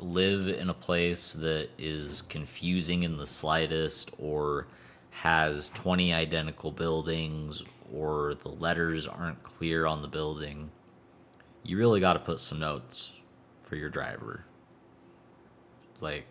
live 0.00 0.48
in 0.48 0.68
a 0.68 0.74
place 0.74 1.32
that 1.34 1.68
is 1.78 2.22
confusing 2.22 3.02
in 3.02 3.16
the 3.16 3.26
slightest 3.26 4.10
or 4.18 4.66
has 5.10 5.68
20 5.70 6.12
identical 6.12 6.70
buildings 6.70 7.62
or 7.92 8.34
the 8.34 8.48
letters 8.48 9.06
aren't 9.06 9.42
clear 9.42 9.86
on 9.86 10.02
the 10.02 10.08
building, 10.08 10.70
you 11.62 11.76
really 11.76 12.00
got 12.00 12.14
to 12.14 12.18
put 12.18 12.40
some 12.40 12.60
notes 12.60 13.14
for 13.62 13.76
your 13.76 13.90
driver. 13.90 14.44
Like, 16.00 16.24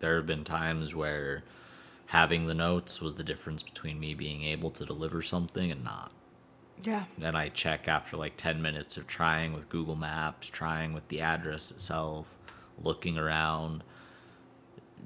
there 0.00 0.16
have 0.16 0.26
been 0.26 0.44
times 0.44 0.94
where 0.94 1.44
having 2.06 2.46
the 2.46 2.54
notes 2.54 3.00
was 3.00 3.14
the 3.14 3.22
difference 3.22 3.62
between 3.62 4.00
me 4.00 4.14
being 4.14 4.44
able 4.44 4.70
to 4.70 4.84
deliver 4.84 5.22
something 5.22 5.70
and 5.70 5.84
not. 5.84 6.10
yeah. 6.82 7.04
Then 7.16 7.36
I 7.36 7.48
check 7.48 7.88
after 7.88 8.16
like 8.16 8.36
10 8.36 8.60
minutes 8.60 8.96
of 8.96 9.06
trying 9.06 9.52
with 9.52 9.68
Google 9.68 9.96
Maps, 9.96 10.48
trying 10.48 10.92
with 10.92 11.08
the 11.08 11.20
address 11.20 11.70
itself, 11.70 12.36
looking 12.82 13.18
around, 13.18 13.82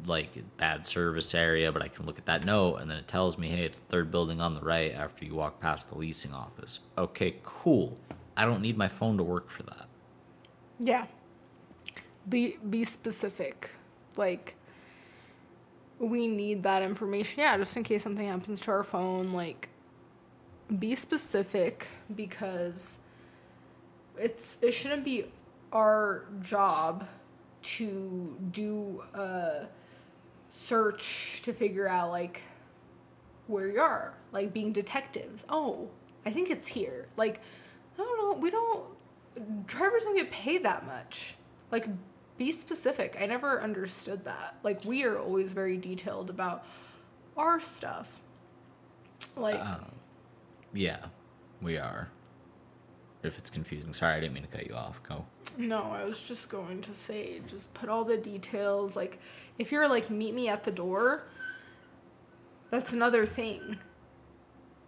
like 0.07 0.31
bad 0.57 0.87
service 0.87 1.35
area, 1.35 1.73
but 1.73 1.83
I 1.83 1.89
can 1.89 2.07
look 2.07 2.19
at 2.19 2.27
that 2.27 2.45
note 2.45 2.77
and 2.77 2.91
then 2.91 2.99
it 2.99 3.09
tells 3.09 3.39
me, 3.39 3.49
hey, 3.49 3.65
it's 3.65 3.79
the 3.79 3.85
third 3.87 4.11
building 4.11 4.41
on 4.41 4.55
the 4.55 4.61
right 4.61 4.93
after 4.93 5.25
you 5.25 5.35
walk 5.35 5.61
past 5.61 5.91
the 5.91 5.99
leasing 5.99 6.33
office. 6.33 6.81
Okay, 6.97 7.37
cool. 7.43 7.99
I 8.37 8.45
don't 8.45 8.63
need 8.63 8.77
my 8.77 8.89
phone 8.89 9.17
to 9.19 9.25
work 9.25 9.51
for 9.51 9.65
that. 9.65 9.87
Yeah. 10.79 11.07
Be 12.29 12.59
be 12.69 12.85
specific. 12.85 13.71
Like 14.17 14.55
we 15.99 16.29
need 16.29 16.63
that 16.63 16.83
information. 16.83 17.41
Yeah, 17.41 17.57
just 17.57 17.77
in 17.77 17.83
case 17.83 18.03
something 18.03 18.27
happens 18.27 18.61
to 18.61 18.71
our 18.71 18.85
phone, 18.85 19.33
like 19.33 19.69
be 20.79 20.95
specific 20.95 21.89
because 22.15 22.99
it's 24.17 24.59
it 24.63 24.73
shouldn't 24.73 25.05
be 25.05 25.25
our 25.73 26.25
job 26.41 27.09
to 27.77 28.37
do 28.51 29.03
a 29.15 29.67
search 30.51 31.43
to 31.43 31.53
figure 31.53 31.89
out 31.89 32.11
like 32.11 32.43
where 33.47 33.69
you 33.69 33.81
are, 33.81 34.15
like 34.33 34.53
being 34.53 34.73
detectives. 34.73 35.45
Oh, 35.49 35.89
I 36.25 36.31
think 36.31 36.51
it's 36.51 36.67
here. 36.67 37.09
Like, 37.17 37.41
I 37.95 38.03
don't 38.03 38.19
know. 38.19 38.39
We 38.41 38.51
don't. 38.51 38.85
Drivers 39.67 40.05
don't 40.05 40.17
get 40.17 40.31
paid 40.31 40.65
that 40.65 40.85
much. 40.87 41.37
Like, 41.71 41.87
be 42.37 42.51
specific. 42.53 43.17
I 43.21 43.27
never 43.27 43.63
understood 43.63 44.25
that. 44.25 44.57
Like, 44.63 44.85
we 44.85 45.05
are 45.05 45.19
always 45.19 45.53
very 45.53 45.77
detailed 45.77 46.31
about 46.31 46.65
our 47.37 47.61
stuff. 47.61 48.21
Like, 49.37 49.61
Um, 49.61 49.93
yeah, 50.73 51.07
we 51.63 51.79
are. 51.79 52.09
If 53.23 53.39
it's 53.39 53.51
confusing, 53.51 53.93
sorry, 53.93 54.15
I 54.15 54.21
didn't 54.21 54.35
mean 54.35 54.45
to 54.45 54.49
cut 54.49 54.67
you 54.67 54.75
off. 54.75 55.03
Go. 55.03 55.25
No, 55.57 55.83
I 55.93 56.05
was 56.05 56.21
just 56.21 56.49
going 56.49 56.81
to 56.83 56.95
say, 56.95 57.41
just 57.49 57.75
put 57.75 57.89
all 57.89 58.05
the 58.05 58.17
details. 58.17 58.95
Like, 58.95 59.19
if 59.59 59.73
you're 59.73 59.89
like, 59.89 60.09
meet 60.09 60.35
me 60.35 60.49
at 60.49 60.63
the 60.63 60.71
door, 60.71 61.25
that's 62.71 62.93
another 62.93 63.27
thing. 63.27 63.79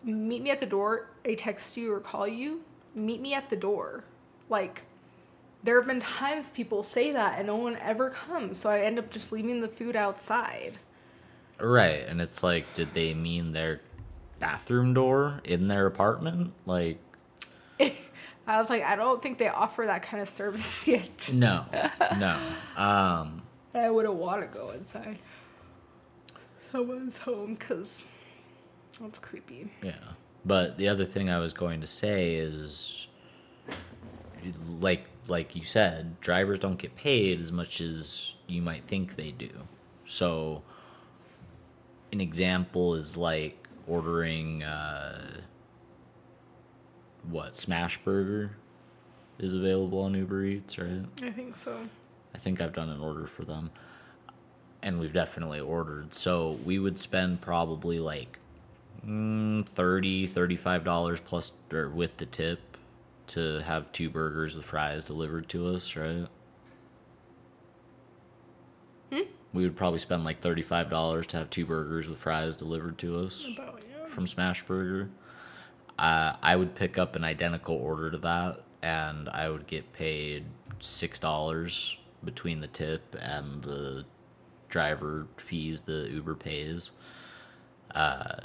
Meet 0.05 0.43
me 0.43 0.51
at 0.51 0.61
the 0.61 0.67
door, 0.67 1.11
I 1.25 1.35
text 1.35 1.77
you 1.77 1.93
or 1.93 2.01
call 2.01 2.29
you, 2.29 2.63
meet 2.95 3.21
me 3.21 3.35
at 3.35 3.51
the 3.51 3.57
door. 3.57 4.05
Like, 4.49 4.83
there 5.63 5.77
have 5.77 5.87
been 5.87 6.01
times 6.01 6.51
people 6.51 6.83
say 6.83 7.13
that 7.13 7.39
and 7.39 7.47
no 7.47 7.57
one 7.57 7.77
ever 7.77 8.11
comes, 8.11 8.59
so 8.59 8.71
I 8.71 8.81
end 8.81 8.99
up 8.99 9.11
just 9.11 9.33
leaving 9.33 9.61
the 9.61 9.69
food 9.69 9.97
outside. 9.97 10.79
Right, 11.59 12.07
and 12.07 12.21
it's 12.21 12.43
like, 12.43 12.73
did 12.73 12.95
they 12.95 13.13
mean 13.13 13.53
their 13.53 13.81
bathroom 14.39 14.95
door 14.95 15.41
in 15.45 15.69
their 15.69 15.87
apartment? 15.87 16.55
Like, 16.65 16.99
I 18.51 18.59
was 18.59 18.69
like, 18.69 18.83
I 18.83 18.97
don't 18.97 19.23
think 19.23 19.39
they 19.39 19.49
offer 19.49 19.85
that 19.87 20.03
kind 20.03 20.21
of 20.21 20.29
service 20.29 20.89
yet. 20.89 21.31
no, 21.33 21.65
no. 22.19 22.39
Um, 22.77 23.43
I 23.75 23.89
wouldn't 23.91 24.15
want 24.15 24.41
to 24.43 24.47
go 24.47 24.71
inside 24.71 25.19
someone's 26.61 27.19
home 27.19 27.55
because 27.55 28.05
that's 29.01 29.19
creepy. 29.19 29.71
yeah. 29.83 29.93
But 30.45 30.79
the 30.79 30.89
other 30.89 31.05
thing 31.05 31.29
I 31.29 31.39
was 31.39 31.53
going 31.53 31.81
to 31.83 31.87
say 31.87 32.35
is, 32.35 33.07
like, 34.81 35.05
like 35.29 35.55
you 35.55 35.65
said, 35.65 36.19
drivers 36.21 36.59
don't 36.59 36.79
get 36.79 36.97
paid 36.97 37.41
as 37.41 37.53
much 37.53 37.81
as 37.81 38.35
you 38.47 38.63
might 38.63 38.85
think 38.85 39.17
they 39.17 39.33
do. 39.33 39.51
So, 40.07 40.63
an 42.11 42.21
example 42.21 42.95
is 42.95 43.17
like 43.17 43.69
ordering. 43.87 44.63
Uh, 44.63 45.43
what 47.29 47.55
Smashburger 47.55 48.51
is 49.39 49.53
available 49.53 50.01
on 50.01 50.15
Uber 50.15 50.45
Eats, 50.45 50.79
right? 50.79 51.05
I 51.23 51.31
think 51.31 51.57
so. 51.57 51.89
I 52.35 52.39
think 52.39 52.61
I've 52.61 52.73
done 52.73 52.89
an 52.89 53.01
order 53.01 53.27
for 53.27 53.45
them. 53.45 53.71
And 54.83 54.99
we've 54.99 55.13
definitely 55.13 55.61
ordered. 55.61 56.15
So 56.15 56.59
we 56.65 56.79
would 56.79 56.99
spend 56.99 57.41
probably 57.41 57.99
like 57.99 58.39
mm, 59.07 59.67
30 59.67 60.29
$35 60.29 61.25
plus 61.25 61.53
or 61.73 61.89
with 61.89 62.17
the 62.17 62.27
tip 62.27 62.77
to 63.29 63.61
have 63.61 63.93
two 63.93 64.11
burgers 64.11 64.57
with 64.57 64.65
fries 64.65 65.05
delivered 65.05 65.49
to 65.51 65.69
us, 65.75 65.97
right? 65.97 66.27
Hmm? 69.13 69.21
We 69.53 69.65
would 69.65 69.77
probably 69.77 69.99
spend 69.99 70.25
like 70.25 70.41
$35 70.41 71.27
to 71.27 71.37
have 71.37 71.51
two 71.51 71.67
burgers 71.67 72.09
with 72.09 72.19
fries 72.19 72.57
delivered 72.57 72.99
to 72.99 73.21
us 73.21 73.45
About 73.53 73.83
yeah. 73.89 74.07
from 74.07 74.27
Smashburger. 74.27 75.11
Uh, 76.01 76.35
I 76.43 76.57
would 76.57 76.75
pick 76.75 76.97
up 76.97 77.15
an 77.15 77.25
identical 77.25 77.77
order 77.77 78.11
to 78.11 78.17
that, 78.19 78.63
and 78.81 79.29
I 79.29 79.51
would 79.51 79.67
get 79.67 79.93
paid 79.93 80.47
six 80.79 81.19
dollars 81.19 81.99
between 82.25 82.61
the 82.61 82.67
tip 82.67 83.15
and 83.21 83.63
the 83.63 84.07
driver 84.71 85.27
fees 85.37 85.83
the 85.83 86.09
Uber 86.11 86.37
pays. 86.37 86.91
Uh, 87.95 88.37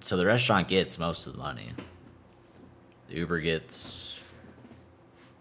so 0.00 0.16
the 0.16 0.26
restaurant 0.26 0.66
gets 0.66 0.98
most 0.98 1.28
of 1.28 1.34
the 1.34 1.38
money. 1.38 1.70
The 3.08 3.16
Uber 3.18 3.38
gets 3.38 4.20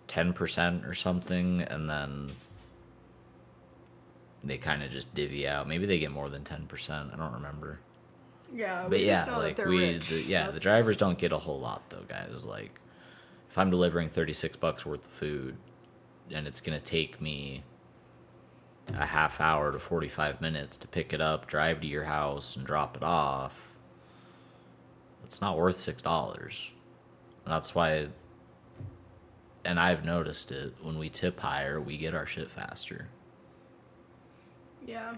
ten 0.06 0.34
percent 0.34 0.86
or 0.86 0.94
something, 0.94 1.62
and 1.62 1.90
then 1.90 2.34
they 4.44 4.60
kind 4.60 4.84
of 4.84 4.92
just 4.92 5.16
divvy 5.16 5.48
out. 5.48 5.68
Maybe 5.68 5.88
they 5.88 5.98
get 5.98 6.12
more 6.12 6.30
than 6.30 6.44
ten 6.44 6.68
percent. 6.68 7.10
I 7.12 7.18
don't 7.18 7.34
remember. 7.34 7.80
Yeah, 8.54 8.86
But 8.90 9.02
yeah, 9.02 9.16
just 9.16 9.28
know 9.28 9.42
that 9.42 9.58
like 9.58 9.68
we, 9.68 9.98
the, 9.98 10.24
yeah, 10.28 10.52
the 10.52 10.60
drivers 10.60 10.98
don't 10.98 11.18
get 11.18 11.32
a 11.32 11.38
whole 11.38 11.60
lot 11.60 11.90
though, 11.90 12.04
guys. 12.08 12.46
Like, 12.46 12.80
if 13.50 13.58
I'm 13.58 13.70
delivering 13.70 14.10
thirty 14.10 14.34
six 14.34 14.56
bucks 14.56 14.86
worth 14.86 15.06
of 15.06 15.12
food, 15.12 15.58
and 16.32 16.48
it's 16.48 16.62
gonna 16.62 16.80
take 16.80 17.20
me 17.22 17.64
a 18.94 19.06
half 19.06 19.42
hour 19.42 19.72
to 19.72 19.80
forty 19.80 20.08
five 20.08 20.40
minutes 20.40 20.78
to 20.78 20.88
pick 20.88 21.12
it 21.14 21.20
up, 21.22 21.48
drive 21.48 21.82
to 21.82 21.88
your 21.88 22.06
house, 22.06 22.56
and 22.56 22.66
drop 22.66 22.96
it 22.96 23.04
off, 23.04 23.68
it's 25.26 25.42
not 25.42 25.58
worth 25.58 25.78
six 25.80 26.02
dollars. 26.02 26.72
That's 27.46 27.76
why. 27.76 28.08
And 29.66 29.80
I've 29.80 30.06
noticed 30.06 30.54
it 30.54 30.76
when 30.82 30.98
we 30.98 31.10
tip 31.10 31.42
higher, 31.42 31.82
we 31.82 31.98
get 31.98 32.16
our 32.16 32.26
shit 32.26 32.50
faster. 32.50 33.10
Yeah. 34.86 35.16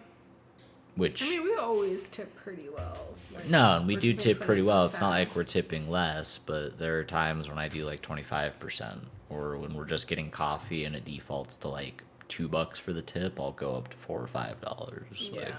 Which 0.96 1.24
I 1.24 1.30
mean, 1.30 1.44
we 1.44 1.56
always 1.56 2.10
tip 2.10 2.36
pretty 2.36 2.68
well. 2.70 2.98
Like, 3.34 3.48
No, 3.48 3.78
and 3.78 3.88
we 3.88 3.96
do 3.96 4.14
tip 4.14 4.40
pretty 4.40 4.62
well. 4.62 4.86
It's 4.86 5.00
not 5.00 5.10
like 5.12 5.36
we're 5.36 5.44
tipping 5.46 5.90
less, 5.90 6.38
but 6.38 6.78
there 6.78 7.00
are 7.00 7.04
times 7.04 7.48
when 7.48 7.58
I 7.58 7.68
do 7.70 7.86
like 7.86 8.02
25%, 8.02 8.98
or 9.30 9.58
when 9.58 9.74
we're 9.74 9.86
just 9.86 10.08
getting 10.08 10.30
coffee 10.30 10.84
and 10.86 10.96
it 10.96 11.06
defaults 11.06 11.56
to 11.58 11.70
like 11.70 12.04
two 12.28 12.48
bucks 12.48 12.78
for 12.80 12.92
the 12.94 13.02
tip, 13.02 13.40
I'll 13.40 13.52
go 13.54 13.76
up 13.76 13.90
to 13.90 13.98
four 13.98 14.22
or 14.22 14.28
five 14.28 14.60
dollars. 14.62 15.30
Yeah. 15.32 15.42
Like, 15.42 15.54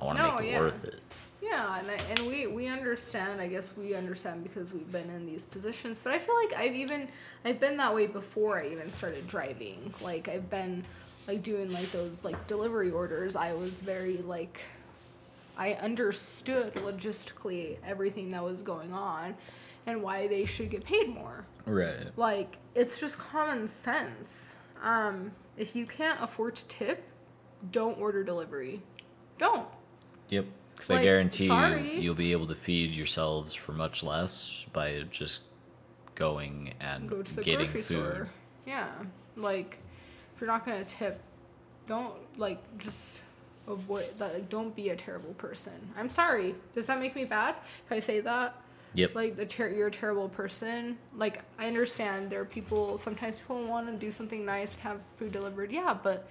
I 0.00 0.04
want 0.04 0.18
to 0.18 0.22
No, 0.24 0.34
make 0.36 0.44
it 0.44 0.50
yeah. 0.50 0.60
worth 0.60 0.84
it. 0.84 1.00
Yeah, 1.42 1.78
and 1.78 1.90
I, 1.90 1.94
and 2.10 2.20
we 2.26 2.46
we 2.46 2.66
understand. 2.66 3.40
I 3.40 3.48
guess 3.48 3.72
we 3.76 3.94
understand 3.94 4.42
because 4.42 4.74
we've 4.74 4.90
been 4.92 5.08
in 5.08 5.24
these 5.24 5.46
positions. 5.46 5.98
But 5.98 6.12
I 6.12 6.18
feel 6.18 6.36
like 6.36 6.52
I've 6.54 6.74
even 6.74 7.08
I've 7.46 7.58
been 7.58 7.78
that 7.78 7.94
way 7.94 8.06
before 8.06 8.60
I 8.60 8.66
even 8.68 8.90
started 8.90 9.26
driving. 9.26 9.94
Like 10.02 10.28
I've 10.28 10.50
been 10.50 10.84
like 11.30 11.42
doing 11.42 11.70
like 11.72 11.90
those 11.92 12.24
like 12.24 12.46
delivery 12.46 12.90
orders. 12.90 13.36
I 13.36 13.52
was 13.52 13.80
very 13.82 14.18
like 14.18 14.60
I 15.56 15.74
understood 15.74 16.74
logistically 16.74 17.76
everything 17.86 18.30
that 18.32 18.42
was 18.42 18.62
going 18.62 18.92
on 18.92 19.34
and 19.86 20.02
why 20.02 20.26
they 20.26 20.44
should 20.44 20.70
get 20.70 20.84
paid 20.84 21.08
more. 21.08 21.44
Right. 21.66 22.06
Like 22.16 22.56
it's 22.74 22.98
just 22.98 23.18
common 23.18 23.68
sense. 23.68 24.56
Um, 24.82 25.32
if 25.56 25.76
you 25.76 25.86
can't 25.86 26.20
afford 26.20 26.56
to 26.56 26.66
tip, 26.66 27.02
don't 27.70 27.98
order 28.00 28.24
delivery. 28.24 28.82
Don't. 29.38 29.68
Yep. 30.30 30.46
Because 30.74 30.90
I 30.90 31.02
guarantee 31.02 31.48
sorry. 31.48 31.96
you, 31.96 32.00
you'll 32.00 32.14
be 32.14 32.32
able 32.32 32.46
to 32.46 32.54
feed 32.54 32.92
yourselves 32.92 33.52
for 33.52 33.72
much 33.72 34.02
less 34.02 34.64
by 34.72 35.04
just 35.10 35.42
going 36.14 36.72
and 36.80 37.08
go 37.08 37.22
to 37.22 37.36
the 37.36 37.42
getting 37.42 37.66
grocery 37.66 37.82
food. 37.82 37.98
store. 37.98 38.28
Yeah, 38.66 38.88
like 39.36 39.78
you're 40.40 40.48
not 40.48 40.64
gonna 40.64 40.84
tip, 40.84 41.20
don't 41.86 42.14
like 42.38 42.60
just 42.78 43.22
avoid 43.68 44.18
that. 44.18 44.34
Like, 44.34 44.48
don't 44.48 44.74
be 44.74 44.90
a 44.90 44.96
terrible 44.96 45.34
person. 45.34 45.72
I'm 45.96 46.08
sorry. 46.08 46.54
Does 46.74 46.86
that 46.86 46.98
make 47.00 47.14
me 47.14 47.24
bad 47.24 47.56
if 47.86 47.92
I 47.92 48.00
say 48.00 48.20
that? 48.20 48.60
Yep. 48.94 49.14
Like 49.14 49.36
the 49.36 49.46
ter- 49.46 49.70
you're 49.70 49.88
a 49.88 49.92
terrible 49.92 50.28
person. 50.28 50.98
Like 51.14 51.42
I 51.58 51.66
understand 51.66 52.30
there 52.30 52.40
are 52.40 52.46
people. 52.46 52.98
Sometimes 52.98 53.38
people 53.38 53.64
want 53.64 53.86
to 53.86 53.92
do 53.92 54.10
something 54.10 54.44
nice, 54.44 54.76
have 54.76 55.00
food 55.14 55.32
delivered. 55.32 55.70
Yeah, 55.70 55.96
but 56.00 56.28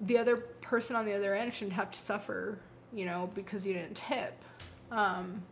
the 0.00 0.18
other 0.18 0.36
person 0.36 0.96
on 0.96 1.04
the 1.04 1.14
other 1.14 1.34
end 1.34 1.54
shouldn't 1.54 1.76
have 1.76 1.90
to 1.92 1.98
suffer. 1.98 2.58
You 2.92 3.06
know, 3.06 3.30
because 3.34 3.66
you 3.66 3.74
didn't 3.74 3.96
tip. 3.96 4.44
Um, 4.90 5.42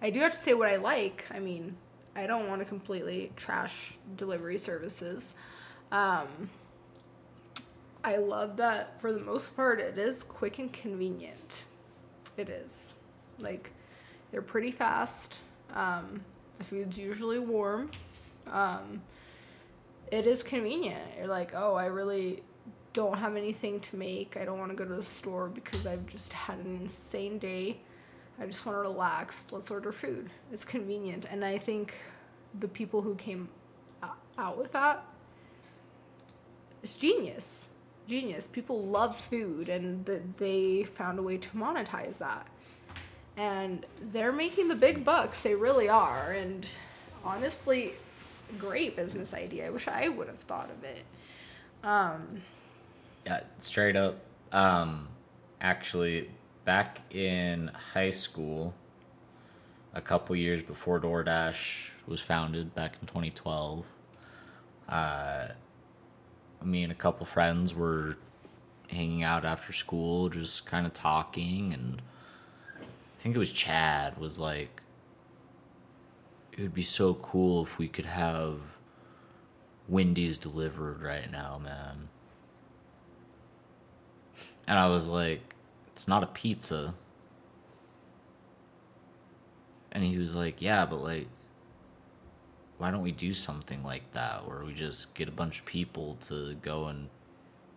I 0.00 0.10
do 0.10 0.20
have 0.20 0.32
to 0.32 0.38
say 0.38 0.54
what 0.54 0.68
I 0.68 0.76
like. 0.76 1.24
I 1.30 1.38
mean, 1.38 1.76
I 2.14 2.26
don't 2.26 2.48
want 2.48 2.60
to 2.60 2.64
completely 2.64 3.32
trash 3.36 3.98
delivery 4.16 4.58
services. 4.58 5.32
Um, 5.92 6.50
I 8.04 8.16
love 8.16 8.56
that 8.58 9.00
for 9.00 9.12
the 9.12 9.20
most 9.20 9.56
part 9.56 9.80
it 9.80 9.98
is 9.98 10.22
quick 10.22 10.58
and 10.58 10.72
convenient. 10.72 11.64
It 12.36 12.48
is. 12.48 12.94
Like, 13.38 13.72
they're 14.30 14.42
pretty 14.42 14.70
fast. 14.70 15.40
Um, 15.74 16.24
the 16.58 16.64
food's 16.64 16.98
usually 16.98 17.38
warm. 17.38 17.90
Um, 18.50 19.02
it 20.10 20.26
is 20.26 20.42
convenient. 20.42 21.02
You're 21.18 21.26
like, 21.26 21.52
oh, 21.54 21.74
I 21.74 21.86
really 21.86 22.42
don't 22.92 23.18
have 23.18 23.36
anything 23.36 23.80
to 23.80 23.96
make. 23.96 24.36
I 24.36 24.44
don't 24.44 24.58
want 24.58 24.70
to 24.70 24.76
go 24.76 24.84
to 24.84 24.94
the 24.94 25.02
store 25.02 25.48
because 25.48 25.86
I've 25.86 26.06
just 26.06 26.32
had 26.32 26.58
an 26.58 26.76
insane 26.76 27.38
day. 27.38 27.78
I 28.38 28.46
just 28.46 28.64
want 28.64 28.76
to 28.76 28.80
relax. 28.80 29.48
Let's 29.50 29.70
order 29.70 29.92
food. 29.92 30.30
It's 30.52 30.64
convenient. 30.64 31.26
And 31.30 31.44
I 31.44 31.58
think 31.58 31.94
the 32.60 32.68
people 32.68 33.02
who 33.02 33.14
came 33.16 33.48
out 34.38 34.58
with 34.58 34.72
that 34.72 35.04
is 36.82 36.96
genius. 36.96 37.70
Genius. 38.08 38.46
People 38.46 38.82
love 38.84 39.16
food 39.16 39.68
and 39.68 40.06
th- 40.06 40.22
they 40.38 40.84
found 40.84 41.18
a 41.18 41.22
way 41.22 41.38
to 41.38 41.48
monetize 41.50 42.18
that. 42.18 42.46
And 43.36 43.84
they're 44.12 44.32
making 44.32 44.68
the 44.68 44.74
big 44.74 45.04
bucks. 45.04 45.42
They 45.42 45.54
really 45.54 45.88
are. 45.88 46.32
And 46.32 46.66
honestly, 47.24 47.92
great 48.58 48.96
business 48.96 49.34
idea. 49.34 49.66
I 49.66 49.70
wish 49.70 49.88
I 49.88 50.08
would 50.08 50.28
have 50.28 50.38
thought 50.38 50.70
of 50.70 50.84
it. 50.84 51.04
Um, 51.84 52.42
Yeah, 53.26 53.40
straight 53.58 53.96
up. 53.96 54.18
Um, 54.52 55.08
actually, 55.60 56.30
back 56.64 57.00
in 57.12 57.68
high 57.94 58.10
school, 58.10 58.72
a 59.92 60.00
couple 60.00 60.36
years 60.36 60.62
before 60.62 61.00
DoorDash 61.00 61.90
was 62.06 62.20
founded, 62.20 62.74
back 62.74 62.96
in 63.00 63.06
2012, 63.06 63.86
uh, 64.88 65.48
me 66.62 66.82
and 66.82 66.92
a 66.92 66.96
couple 66.96 67.26
friends 67.26 67.74
were 67.74 68.16
hanging 68.90 69.22
out 69.22 69.44
after 69.44 69.72
school, 69.72 70.28
just 70.28 70.66
kind 70.66 70.86
of 70.86 70.92
talking, 70.92 71.72
and 71.72 72.02
I 72.78 73.18
think 73.18 73.34
it 73.34 73.38
was 73.38 73.52
Chad 73.52 74.18
was 74.18 74.38
like, 74.38 74.82
"It 76.52 76.62
would 76.62 76.74
be 76.74 76.82
so 76.82 77.14
cool 77.14 77.64
if 77.64 77.78
we 77.78 77.88
could 77.88 78.06
have 78.06 78.78
Wendy's 79.88 80.38
delivered 80.38 81.02
right 81.02 81.30
now, 81.30 81.58
man." 81.62 82.08
And 84.66 84.78
I 84.78 84.88
was 84.88 85.08
like, 85.08 85.54
it's 85.96 86.08
not 86.08 86.22
a 86.22 86.26
pizza. 86.26 86.94
And 89.92 90.04
he 90.04 90.18
was 90.18 90.34
like, 90.34 90.60
yeah, 90.60 90.84
but 90.84 91.02
like, 91.02 91.28
why 92.78 92.90
don't 92.90 93.02
we 93.02 93.12
do 93.12 93.32
something 93.32 93.82
like 93.82 94.12
that 94.12 94.46
where 94.48 94.64
we 94.64 94.72
just 94.74 95.14
get 95.14 95.28
a 95.28 95.32
bunch 95.32 95.60
of 95.60 95.66
people 95.66 96.16
to 96.22 96.54
go 96.56 96.86
and 96.86 97.08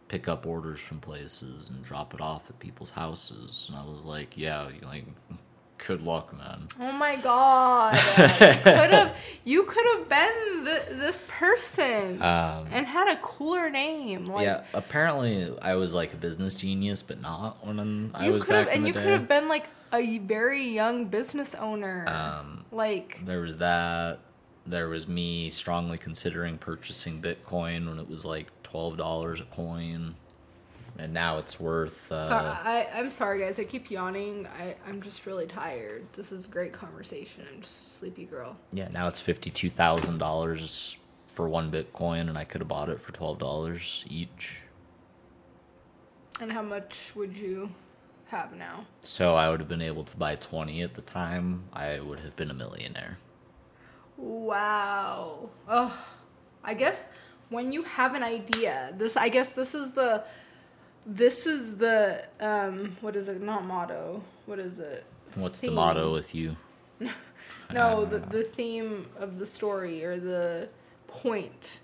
pick 0.08 0.28
up 0.28 0.46
orders 0.46 0.80
from 0.80 1.00
places 1.00 1.70
and 1.70 1.84
drop 1.84 2.14
it 2.14 2.22
off 2.22 2.50
at 2.50 2.60
people's 2.60 2.92
houses? 2.92 3.68
And 3.70 3.78
I 3.80 3.84
was 3.86 4.06
like, 4.06 4.38
yeah, 4.38 4.68
you 4.70 4.82
like, 4.86 5.06
good 5.88 6.02
luck, 6.04 6.38
man. 6.38 6.68
oh 6.82 6.92
my 6.92 7.16
god. 7.16 7.94
you 7.96 8.02
could 8.64 8.92
have 8.92 9.16
you 9.46 9.64
could 9.64 9.86
have 9.96 10.10
been 10.10 10.66
th- 10.66 11.00
this 11.00 11.24
person 11.30 12.22
Um, 12.22 12.68
and 12.70 12.86
had 12.86 13.08
a 13.08 13.16
cooler 13.22 13.70
name. 13.70 14.26
Like 14.26 14.44
yeah, 14.44 14.64
apparently 14.74 15.58
I 15.62 15.76
was 15.76 15.94
like 15.94 16.12
a 16.14 16.18
business 16.18 16.54
genius, 16.54 17.02
but 17.02 17.22
not 17.22 17.66
when 17.66 18.12
I 18.14 18.26
you 18.26 18.34
was 18.34 18.44
could 18.44 18.56
have 18.56 18.66
back 18.66 18.76
in 18.76 18.78
and 18.80 18.84
the 18.84 18.88
you 18.90 18.94
day. 18.94 19.02
could 19.04 19.12
have 19.14 19.28
been 19.30 19.48
like 19.48 19.68
a 19.94 20.18
very 20.20 20.68
young 20.68 21.06
business 21.06 21.56
owner. 21.56 22.06
Um, 22.10 22.66
like 22.74 23.24
There 23.26 23.40
was 23.40 23.56
that. 23.58 24.20
There 24.70 24.88
was 24.88 25.08
me 25.08 25.50
strongly 25.50 25.98
considering 25.98 26.58
purchasing 26.60 27.22
Bitcoin 27.22 27.88
when 27.90 27.98
it 28.00 28.08
was 28.08 28.24
like 28.24 28.48
twelve 28.64 28.98
dollars 28.98 29.42
a 29.42 29.46
coin. 29.46 30.16
and 30.98 31.14
now 31.14 31.38
it's 31.40 31.60
worth. 31.60 32.12
Uh, 32.12 32.24
So 32.26 32.34
I, 32.36 32.88
I'm 32.94 33.10
sorry, 33.10 33.40
guys. 33.40 33.58
I 33.60 33.64
keep 33.64 33.90
yawning. 33.90 34.48
I, 34.60 34.76
I'm 34.88 35.02
just 35.02 35.26
really 35.26 35.48
tired. 35.48 36.06
This 36.14 36.32
is 36.32 36.46
a 36.46 36.50
great 36.50 36.72
conversation. 36.74 37.44
I'm 37.52 37.62
just 37.62 37.88
a 37.88 37.90
sleepy 37.98 38.26
girl. 38.26 38.58
yeah, 38.72 38.90
now 38.94 39.08
it's 39.08 39.20
fifty-two 39.20 39.70
thousand 39.72 40.20
dollars 40.20 40.98
for 41.28 41.50
one 41.50 41.72
Bitcoin, 41.72 42.28
and 42.30 42.38
I 42.38 42.44
could 42.44 42.62
have 42.62 42.68
bought 42.68 42.90
it 42.90 43.00
for 43.00 43.12
twelve 43.12 43.40
dollars 43.40 44.06
each. 44.10 44.62
And 46.40 46.52
how 46.52 46.62
much 46.62 47.14
would 47.16 47.38
you 47.38 47.72
have 48.28 48.54
now? 48.56 48.86
So 49.02 49.36
I 49.36 49.50
would 49.50 49.60
have 49.62 49.70
been 49.70 49.82
able 49.82 50.04
to 50.04 50.16
buy 50.18 50.36
twenty 50.36 50.82
at 50.84 50.94
the 50.94 51.02
time. 51.02 51.64
I 51.74 52.00
would 52.00 52.20
have 52.20 52.36
been 52.36 52.52
a 52.52 52.54
millionaire. 52.54 53.18
Wow. 54.20 55.50
Oh, 55.68 56.08
I 56.64 56.74
guess 56.74 57.10
when 57.50 57.72
you 57.72 57.84
have 57.84 58.16
an 58.16 58.24
idea, 58.24 58.94
this 58.98 59.16
I 59.16 59.30
guess 59.30 59.54
this 59.54 59.74
is 59.74 59.94
the 59.94 60.24
this 61.06 61.48
is 61.48 61.78
the 61.78 62.26
um 62.40 62.98
what 63.02 63.16
is 63.16 63.28
it? 63.30 63.42
Not 63.42 63.66
motto. 63.66 64.22
What 64.46 64.60
is 64.60 64.80
it? 64.80 65.06
What's 65.36 65.62
the 65.62 65.72
motto 65.72 66.14
with 66.14 66.36
you? 66.36 66.56
No, 67.72 68.04
the 68.04 68.18
the 68.18 68.42
theme 68.42 69.06
of 69.20 69.38
the 69.38 69.46
story 69.46 70.04
or 70.04 70.20
the 70.20 70.70
point. 71.06 71.80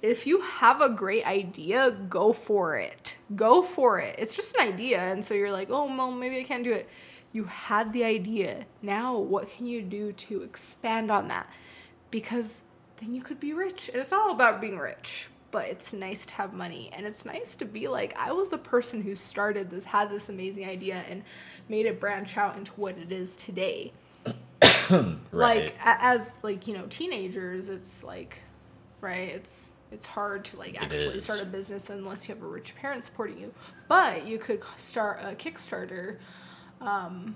If 0.00 0.26
you 0.26 0.40
have 0.40 0.80
a 0.80 0.88
great 0.88 1.26
idea, 1.26 1.90
go 1.90 2.32
for 2.32 2.78
it. 2.78 3.16
Go 3.36 3.62
for 3.62 3.98
it. 4.00 4.14
It's 4.18 4.32
just 4.32 4.56
an 4.56 4.66
idea, 4.66 5.00
and 5.00 5.22
so 5.22 5.34
you're 5.34 5.52
like, 5.52 5.68
oh, 5.70 5.84
well, 5.84 6.10
maybe 6.10 6.38
I 6.38 6.44
can't 6.44 6.64
do 6.64 6.72
it. 6.72 6.88
You 7.32 7.44
had 7.44 7.92
the 7.92 8.04
idea. 8.04 8.64
Now, 8.80 9.18
what 9.18 9.50
can 9.50 9.66
you 9.66 9.82
do 9.82 10.12
to 10.12 10.42
expand 10.42 11.10
on 11.10 11.28
that? 11.28 11.46
Because 12.10 12.62
then 13.00 13.14
you 13.14 13.22
could 13.22 13.40
be 13.40 13.52
rich. 13.52 13.88
And 13.88 14.00
it's 14.00 14.10
not 14.10 14.20
all 14.20 14.32
about 14.32 14.60
being 14.60 14.78
rich, 14.78 15.28
but 15.50 15.68
it's 15.68 15.92
nice 15.92 16.26
to 16.26 16.34
have 16.34 16.52
money. 16.52 16.90
And 16.92 17.06
it's 17.06 17.24
nice 17.24 17.54
to 17.56 17.64
be 17.64 17.88
like, 17.88 18.16
I 18.18 18.32
was 18.32 18.50
the 18.50 18.58
person 18.58 19.02
who 19.02 19.14
started 19.14 19.70
this, 19.70 19.84
had 19.84 20.10
this 20.10 20.28
amazing 20.28 20.66
idea, 20.66 21.04
and 21.08 21.22
made 21.68 21.86
it 21.86 22.00
branch 22.00 22.36
out 22.36 22.56
into 22.56 22.72
what 22.72 22.98
it 22.98 23.12
is 23.12 23.36
today 23.36 23.92
like 25.32 25.74
as 25.84 26.42
like 26.42 26.66
you 26.66 26.74
know 26.74 26.86
teenagers 26.88 27.68
it's 27.68 28.02
like 28.04 28.40
right 29.00 29.28
it's 29.28 29.70
it's 29.90 30.06
hard 30.06 30.44
to 30.44 30.58
like 30.58 30.80
actually 30.82 31.20
start 31.20 31.40
a 31.40 31.44
business 31.44 31.90
unless 31.90 32.28
you 32.28 32.34
have 32.34 32.42
a 32.42 32.46
rich 32.46 32.74
parent 32.76 33.04
supporting 33.04 33.38
you 33.38 33.52
but 33.86 34.26
you 34.26 34.38
could 34.38 34.62
start 34.76 35.20
a 35.22 35.34
kickstarter 35.34 36.18
um 36.80 37.34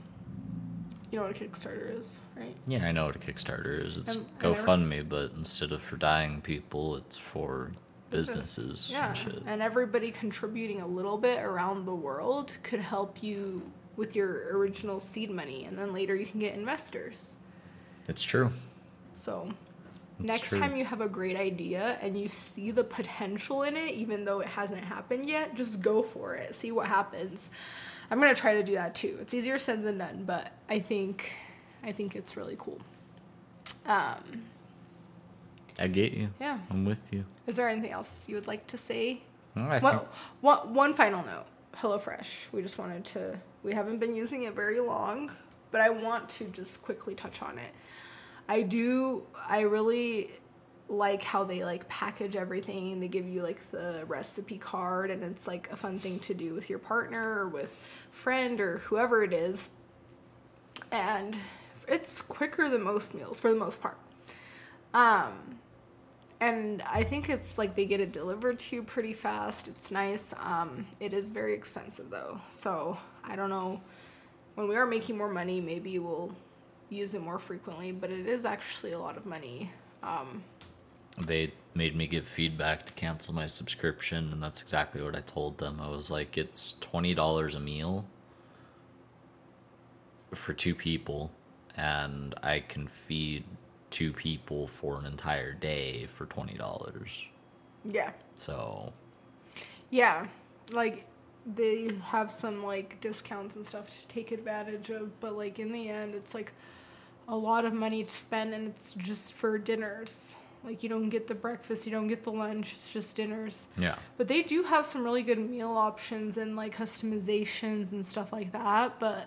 you 1.12 1.18
know 1.18 1.26
what 1.26 1.40
a 1.40 1.44
kickstarter 1.44 1.96
is 1.96 2.18
right 2.36 2.56
Yeah, 2.66 2.84
I 2.84 2.90
know 2.90 3.04
what 3.06 3.14
a 3.14 3.18
Kickstarter 3.20 3.84
is. 3.86 3.96
It's 3.98 4.16
um, 4.16 4.26
every- 4.42 4.56
GoFundMe, 4.64 5.08
but 5.08 5.32
instead 5.36 5.70
of 5.70 5.80
for 5.82 5.96
dying 5.96 6.40
people, 6.40 6.96
it's 6.96 7.16
for 7.18 7.70
businesses 8.10 8.88
yeah 8.90 9.08
and 9.08 9.16
shit. 9.16 9.42
and 9.46 9.62
everybody 9.62 10.10
contributing 10.10 10.80
a 10.82 10.86
little 10.86 11.16
bit 11.16 11.38
around 11.42 11.86
the 11.86 11.94
world 11.94 12.52
could 12.62 12.80
help 12.80 13.22
you 13.22 13.62
with 13.96 14.14
your 14.16 14.56
original 14.56 14.98
seed 15.00 15.30
money 15.30 15.64
and 15.64 15.78
then 15.78 15.92
later 15.94 16.14
you 16.14 16.26
can 16.26 16.40
get 16.40 16.54
investors 16.54 17.36
It's 18.08 18.22
true. 18.22 18.50
So 19.14 19.48
next 20.18 20.50
true. 20.50 20.60
time 20.60 20.76
you 20.76 20.84
have 20.84 21.00
a 21.00 21.08
great 21.08 21.36
idea 21.36 21.98
and 22.02 22.16
you 22.16 22.28
see 22.28 22.70
the 22.70 22.84
potential 22.84 23.62
in 23.62 23.76
it, 23.76 23.92
even 23.94 24.24
though 24.26 24.40
it 24.40 24.48
hasn't 24.48 24.84
happened 24.84 25.26
yet, 25.28 25.54
just 25.54 25.80
go 25.80 26.02
for 26.02 26.34
it. 26.34 26.54
See 26.54 26.70
what 26.72 26.86
happens. 26.86 27.48
I'm 28.12 28.20
gonna 28.20 28.34
try 28.34 28.52
to 28.52 28.62
do 28.62 28.74
that 28.74 28.94
too. 28.94 29.16
It's 29.22 29.32
easier 29.32 29.56
said 29.56 29.82
than 29.82 29.96
done, 29.96 30.24
but 30.26 30.52
I 30.68 30.80
think 30.80 31.32
I 31.82 31.92
think 31.92 32.14
it's 32.14 32.36
really 32.36 32.56
cool. 32.58 32.78
Um, 33.86 34.42
I 35.80 35.88
get 35.88 36.12
you. 36.12 36.28
yeah. 36.38 36.58
I'm 36.70 36.84
with 36.84 37.10
you. 37.10 37.24
Is 37.46 37.56
there 37.56 37.70
anything 37.70 37.90
else 37.90 38.28
you 38.28 38.34
would 38.34 38.46
like 38.46 38.66
to 38.66 38.76
say? 38.76 39.22
Well, 39.56 39.64
I 39.64 39.78
One, 39.78 39.98
think 39.98 40.08
one, 40.42 40.74
one 40.74 40.94
final 40.94 41.24
note. 41.24 41.46
HelloFresh. 41.74 42.52
We 42.52 42.60
just 42.60 42.78
wanted 42.78 43.06
to. 43.06 43.38
We 43.62 43.72
haven't 43.72 43.96
been 43.98 44.14
using 44.14 44.42
it 44.42 44.54
very 44.54 44.78
long, 44.80 45.30
but 45.70 45.80
I 45.80 45.88
want 45.88 46.28
to 46.30 46.44
just 46.44 46.82
quickly 46.82 47.14
touch 47.14 47.40
on 47.40 47.58
it. 47.58 47.72
I 48.46 48.60
do. 48.60 49.22
I 49.48 49.60
really 49.60 50.32
like 50.88 51.22
how 51.22 51.44
they 51.44 51.64
like 51.64 51.88
package 51.88 52.36
everything. 52.36 53.00
They 53.00 53.08
give 53.08 53.28
you 53.28 53.42
like 53.42 53.70
the 53.70 54.04
recipe 54.06 54.58
card, 54.58 55.10
and 55.10 55.22
it's 55.22 55.46
like 55.46 55.70
a 55.70 55.76
fun 55.76 55.98
thing 55.98 56.18
to 56.20 56.34
do 56.34 56.54
with 56.54 56.68
your 56.68 56.78
partner 56.78 57.40
or 57.40 57.48
with 57.48 57.74
friend 58.10 58.60
or 58.60 58.78
whoever 58.78 59.24
it 59.24 59.32
is. 59.32 59.70
And 60.90 61.36
it's 61.88 62.20
quicker 62.20 62.68
than 62.68 62.82
most 62.82 63.14
meals 63.14 63.40
for 63.40 63.50
the 63.50 63.58
most 63.58 63.80
part. 63.80 63.96
Um, 64.94 65.58
and 66.40 66.82
I 66.82 67.04
think 67.04 67.30
it's 67.30 67.56
like 67.56 67.74
they 67.74 67.84
get 67.84 68.00
it 68.00 68.12
delivered 68.12 68.58
to 68.58 68.76
you 68.76 68.82
pretty 68.82 69.12
fast. 69.12 69.68
It's 69.68 69.90
nice. 69.90 70.34
Um, 70.40 70.86
it 71.00 71.12
is 71.12 71.30
very 71.30 71.54
expensive 71.54 72.10
though, 72.10 72.40
so 72.50 72.98
I 73.24 73.36
don't 73.36 73.50
know. 73.50 73.80
When 74.54 74.68
we 74.68 74.76
are 74.76 74.86
making 74.86 75.16
more 75.16 75.32
money, 75.32 75.60
maybe 75.60 75.98
we'll 75.98 76.34
use 76.90 77.14
it 77.14 77.22
more 77.22 77.38
frequently. 77.38 77.92
But 77.92 78.10
it 78.10 78.26
is 78.26 78.44
actually 78.44 78.92
a 78.92 78.98
lot 78.98 79.16
of 79.16 79.24
money. 79.24 79.70
Um, 80.02 80.42
they 81.18 81.52
made 81.74 81.96
me 81.96 82.06
give 82.06 82.26
feedback 82.26 82.86
to 82.86 82.92
cancel 82.94 83.34
my 83.34 83.46
subscription, 83.46 84.32
and 84.32 84.42
that's 84.42 84.62
exactly 84.62 85.02
what 85.02 85.16
I 85.16 85.20
told 85.20 85.58
them. 85.58 85.80
I 85.80 85.88
was 85.88 86.10
like, 86.10 86.36
it's 86.38 86.74
twenty 86.80 87.14
dollars 87.14 87.54
a 87.54 87.60
meal 87.60 88.06
for 90.34 90.52
two 90.52 90.74
people, 90.74 91.32
and 91.76 92.34
I 92.42 92.60
can 92.60 92.86
feed 92.86 93.44
two 93.90 94.12
people 94.12 94.66
for 94.66 94.98
an 94.98 95.06
entire 95.06 95.52
day 95.52 96.06
for 96.06 96.26
twenty 96.26 96.54
dollars. 96.56 97.26
yeah, 97.84 98.12
So 98.34 98.92
yeah, 99.90 100.26
like 100.72 101.06
they 101.46 101.90
have 102.04 102.30
some 102.30 102.64
like 102.64 103.00
discounts 103.00 103.56
and 103.56 103.66
stuff 103.66 103.90
to 104.00 104.06
take 104.08 104.32
advantage 104.32 104.90
of. 104.90 105.18
But 105.20 105.36
like 105.36 105.58
in 105.58 105.72
the 105.72 105.88
end, 105.88 106.14
it's 106.14 106.34
like 106.34 106.52
a 107.28 107.36
lot 107.36 107.64
of 107.64 107.72
money 107.72 108.04
to 108.04 108.10
spend, 108.10 108.54
and 108.54 108.68
it's 108.68 108.94
just 108.94 109.34
for 109.34 109.58
dinners. 109.58 110.36
Like 110.64 110.82
you 110.82 110.88
don't 110.88 111.08
get 111.08 111.26
the 111.26 111.34
breakfast, 111.34 111.86
you 111.86 111.92
don't 111.92 112.06
get 112.08 112.22
the 112.22 112.30
lunch. 112.32 112.72
It's 112.72 112.92
just 112.92 113.16
dinners. 113.16 113.66
yeah, 113.78 113.96
But 114.16 114.28
they 114.28 114.42
do 114.42 114.62
have 114.62 114.86
some 114.86 115.02
really 115.04 115.22
good 115.22 115.38
meal 115.38 115.70
options 115.70 116.36
and 116.38 116.54
like 116.56 116.76
customizations 116.76 117.92
and 117.92 118.04
stuff 118.06 118.32
like 118.32 118.52
that. 118.52 119.00
But 119.00 119.26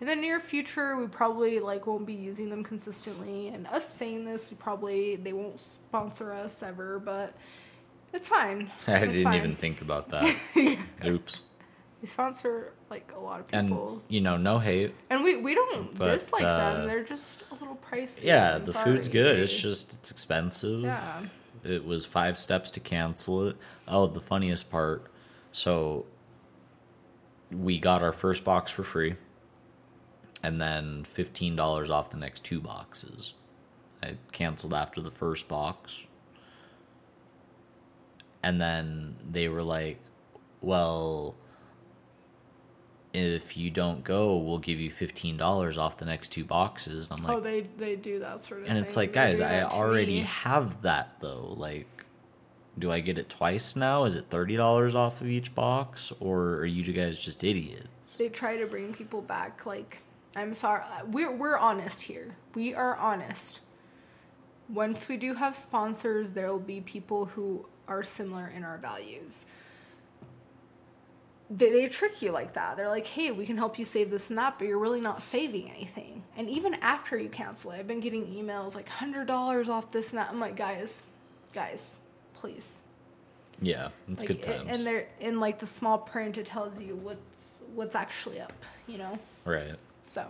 in 0.00 0.06
the 0.08 0.16
near 0.16 0.40
future, 0.40 0.96
we 0.98 1.06
probably 1.06 1.58
like 1.60 1.86
won't 1.86 2.06
be 2.06 2.12
using 2.12 2.50
them 2.50 2.62
consistently. 2.64 3.48
And 3.48 3.66
us 3.68 3.88
saying 3.88 4.24
this, 4.24 4.50
we 4.50 4.56
probably 4.56 5.16
they 5.16 5.32
won't 5.32 5.58
sponsor 5.58 6.32
us 6.32 6.62
ever. 6.62 6.98
But 6.98 7.32
it's 8.12 8.26
fine. 8.26 8.70
I 8.86 8.92
It's 8.98 9.12
didn't 9.12 9.24
fine. 9.24 9.34
even 9.36 9.56
think 9.56 9.80
about 9.80 10.10
that. 10.10 10.36
Oops. 11.06 11.40
They 12.02 12.08
sponsor 12.08 12.72
like 12.90 13.12
a 13.16 13.20
lot 13.20 13.38
of 13.38 13.46
people. 13.46 13.92
And 13.92 14.00
you 14.08 14.20
know, 14.20 14.36
no 14.36 14.58
hate. 14.58 14.92
and, 15.08 15.22
we 15.22 15.36
we 15.36 15.54
don't 15.54 15.96
But, 15.96 16.06
dislike 16.14 16.42
uh, 16.42 16.74
them. 16.74 16.88
They're 16.88 17.04
just 17.04 17.44
a 17.52 17.54
little 17.54 17.78
pricey. 17.90 18.24
Yeah, 18.24 18.58
the 18.58 18.74
food's 18.74 19.06
good. 19.06 19.38
It's 19.38 19.56
just 19.56 19.94
it's 19.94 20.10
expensive. 20.10 20.80
yeah. 20.82 21.22
It 21.62 21.84
was 21.86 22.04
five 22.04 22.36
steps 22.36 22.72
to 22.72 22.80
cancel 22.80 23.46
it. 23.46 23.56
Oh, 23.86 24.08
the 24.08 24.20
funniest 24.20 24.68
part. 24.68 25.06
So 25.52 26.06
we 27.52 27.78
got 27.78 28.02
our 28.02 28.10
first 28.10 28.42
box 28.42 28.72
for 28.72 28.82
free 28.82 29.14
and 30.42 30.60
then 30.60 31.04
$15 31.04 31.88
off 31.88 32.10
the 32.10 32.16
next 32.16 32.44
two 32.44 32.60
boxes. 32.60 33.34
I 34.02 34.16
canceled 34.32 34.74
after 34.74 35.00
the 35.00 35.10
first 35.12 35.46
box. 35.46 36.00
And 38.42 38.60
then 38.60 39.14
they 39.30 39.46
were 39.46 39.62
like, 39.62 39.98
"Well, 40.60 41.36
if 43.12 43.56
you 43.56 43.70
don't 43.70 44.04
go, 44.04 44.36
we'll 44.36 44.58
give 44.58 44.80
you 44.80 44.90
$15 44.90 45.78
off 45.78 45.98
the 45.98 46.04
next 46.04 46.28
two 46.28 46.44
boxes." 46.44 47.10
And 47.10 47.20
I'm 47.20 47.26
oh, 47.26 47.28
like, 47.28 47.36
oh, 47.36 47.40
they 47.40 47.60
they 47.78 47.96
do 47.96 48.18
that 48.20 48.42
sort 48.42 48.60
of. 48.60 48.66
Thing. 48.66 48.76
And 48.76 48.84
it's 48.84 48.96
like, 48.96 49.12
guys, 49.12 49.40
I 49.40 49.62
already 49.62 50.16
me. 50.16 50.20
have 50.20 50.82
that 50.82 51.16
though. 51.20 51.54
Like, 51.56 52.04
do 52.78 52.90
I 52.90 53.00
get 53.00 53.18
it 53.18 53.28
twice 53.28 53.76
now? 53.76 54.04
Is 54.04 54.16
it 54.16 54.26
thirty 54.30 54.56
dollars 54.56 54.94
off 54.94 55.20
of 55.20 55.28
each 55.28 55.54
box, 55.54 56.12
or 56.20 56.54
are 56.56 56.66
you 56.66 56.90
guys 56.92 57.22
just 57.22 57.44
idiots? 57.44 57.88
they 58.18 58.28
try 58.28 58.56
to 58.56 58.66
bring 58.66 58.92
people 58.92 59.20
back 59.20 59.64
like 59.66 60.02
i'm 60.36 60.54
sorry 60.54 60.82
we're, 61.06 61.34
we're 61.34 61.58
honest 61.58 62.02
here 62.02 62.36
we 62.54 62.74
are 62.74 62.96
honest 62.96 63.60
once 64.68 65.08
we 65.08 65.16
do 65.16 65.34
have 65.34 65.54
sponsors 65.54 66.32
there 66.32 66.50
will 66.50 66.58
be 66.58 66.80
people 66.80 67.26
who 67.26 67.66
are 67.88 68.02
similar 68.02 68.48
in 68.48 68.64
our 68.64 68.78
values 68.78 69.46
they, 71.54 71.70
they 71.70 71.88
trick 71.88 72.22
you 72.22 72.30
like 72.32 72.54
that. 72.54 72.76
They're 72.76 72.88
like 72.88 73.06
hey 73.06 73.30
we 73.30 73.44
can 73.46 73.56
help 73.56 73.78
you 73.78 73.84
save 73.84 74.10
this 74.10 74.30
and 74.30 74.38
that 74.38 74.58
but 74.58 74.66
you're 74.66 74.78
really 74.78 75.00
not 75.00 75.22
saving 75.22 75.70
anything. 75.70 76.22
And 76.36 76.48
even 76.48 76.74
after 76.74 77.18
you 77.18 77.28
cancel 77.28 77.72
it 77.72 77.78
i've 77.78 77.86
been 77.86 78.00
getting 78.00 78.26
emails 78.26 78.74
like 78.74 78.88
$100 78.88 79.68
off 79.68 79.90
this 79.92 80.10
and 80.10 80.18
that. 80.18 80.30
I'm 80.30 80.40
like 80.40 80.56
guys 80.56 81.02
guys 81.52 81.98
please. 82.34 82.84
Yeah, 83.60 83.90
it's 84.08 84.22
like, 84.22 84.28
good 84.28 84.42
times. 84.42 84.68
and 84.68 84.86
they're 84.86 85.06
in 85.20 85.38
like 85.38 85.58
the 85.60 85.66
small 85.66 85.98
print 85.98 86.38
it 86.38 86.46
tells 86.46 86.80
you 86.80 86.96
what's 86.96 87.62
what's 87.74 87.94
actually 87.94 88.40
up 88.40 88.52
you 88.86 88.98
know? 88.98 89.18
Right. 89.44 89.76
so 90.00 90.26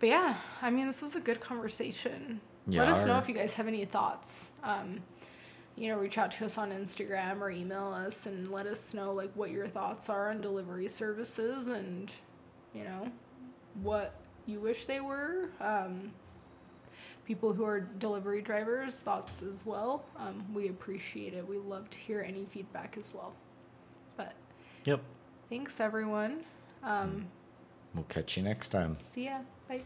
but 0.00 0.08
yeah 0.08 0.36
i 0.62 0.70
mean 0.70 0.86
this 0.86 1.02
was 1.02 1.14
a 1.16 1.20
good 1.20 1.40
conversation. 1.40 2.40
Yeah, 2.68 2.80
let 2.80 2.90
us 2.90 3.04
know 3.06 3.16
if 3.18 3.28
you 3.28 3.34
guys 3.34 3.54
have 3.54 3.68
any 3.68 3.84
thoughts. 3.84 4.52
Um 4.64 5.00
you 5.76 5.88
know, 5.88 5.98
reach 5.98 6.16
out 6.18 6.30
to 6.32 6.44
us 6.46 6.56
on 6.58 6.70
Instagram 6.72 7.40
or 7.40 7.50
email 7.50 7.88
us 7.92 8.26
and 8.26 8.50
let 8.50 8.66
us 8.66 8.94
know 8.94 9.12
like 9.12 9.30
what 9.34 9.50
your 9.50 9.66
thoughts 9.68 10.08
are 10.08 10.30
on 10.30 10.40
delivery 10.40 10.88
services 10.88 11.68
and 11.68 12.10
you 12.74 12.82
know 12.84 13.10
what 13.82 14.14
you 14.46 14.58
wish 14.60 14.86
they 14.86 15.00
were. 15.00 15.50
Um, 15.60 16.12
people 17.26 17.52
who 17.52 17.64
are 17.64 17.80
delivery 17.80 18.40
drivers 18.40 19.02
thoughts 19.02 19.42
as 19.42 19.66
well. 19.66 20.04
Um, 20.16 20.44
we 20.54 20.68
appreciate 20.68 21.34
it. 21.34 21.46
We 21.46 21.58
love 21.58 21.90
to 21.90 21.98
hear 21.98 22.20
any 22.22 22.44
feedback 22.46 22.96
as 22.98 23.12
well. 23.14 23.34
But 24.16 24.34
Yep. 24.84 25.00
thanks 25.50 25.80
everyone. 25.80 26.44
Um, 26.82 27.26
We'll 27.94 28.04
catch 28.04 28.36
you 28.36 28.42
next 28.42 28.68
time. 28.68 28.96
see 29.02 29.24
ya. 29.24 29.40
Bye. 29.68 29.82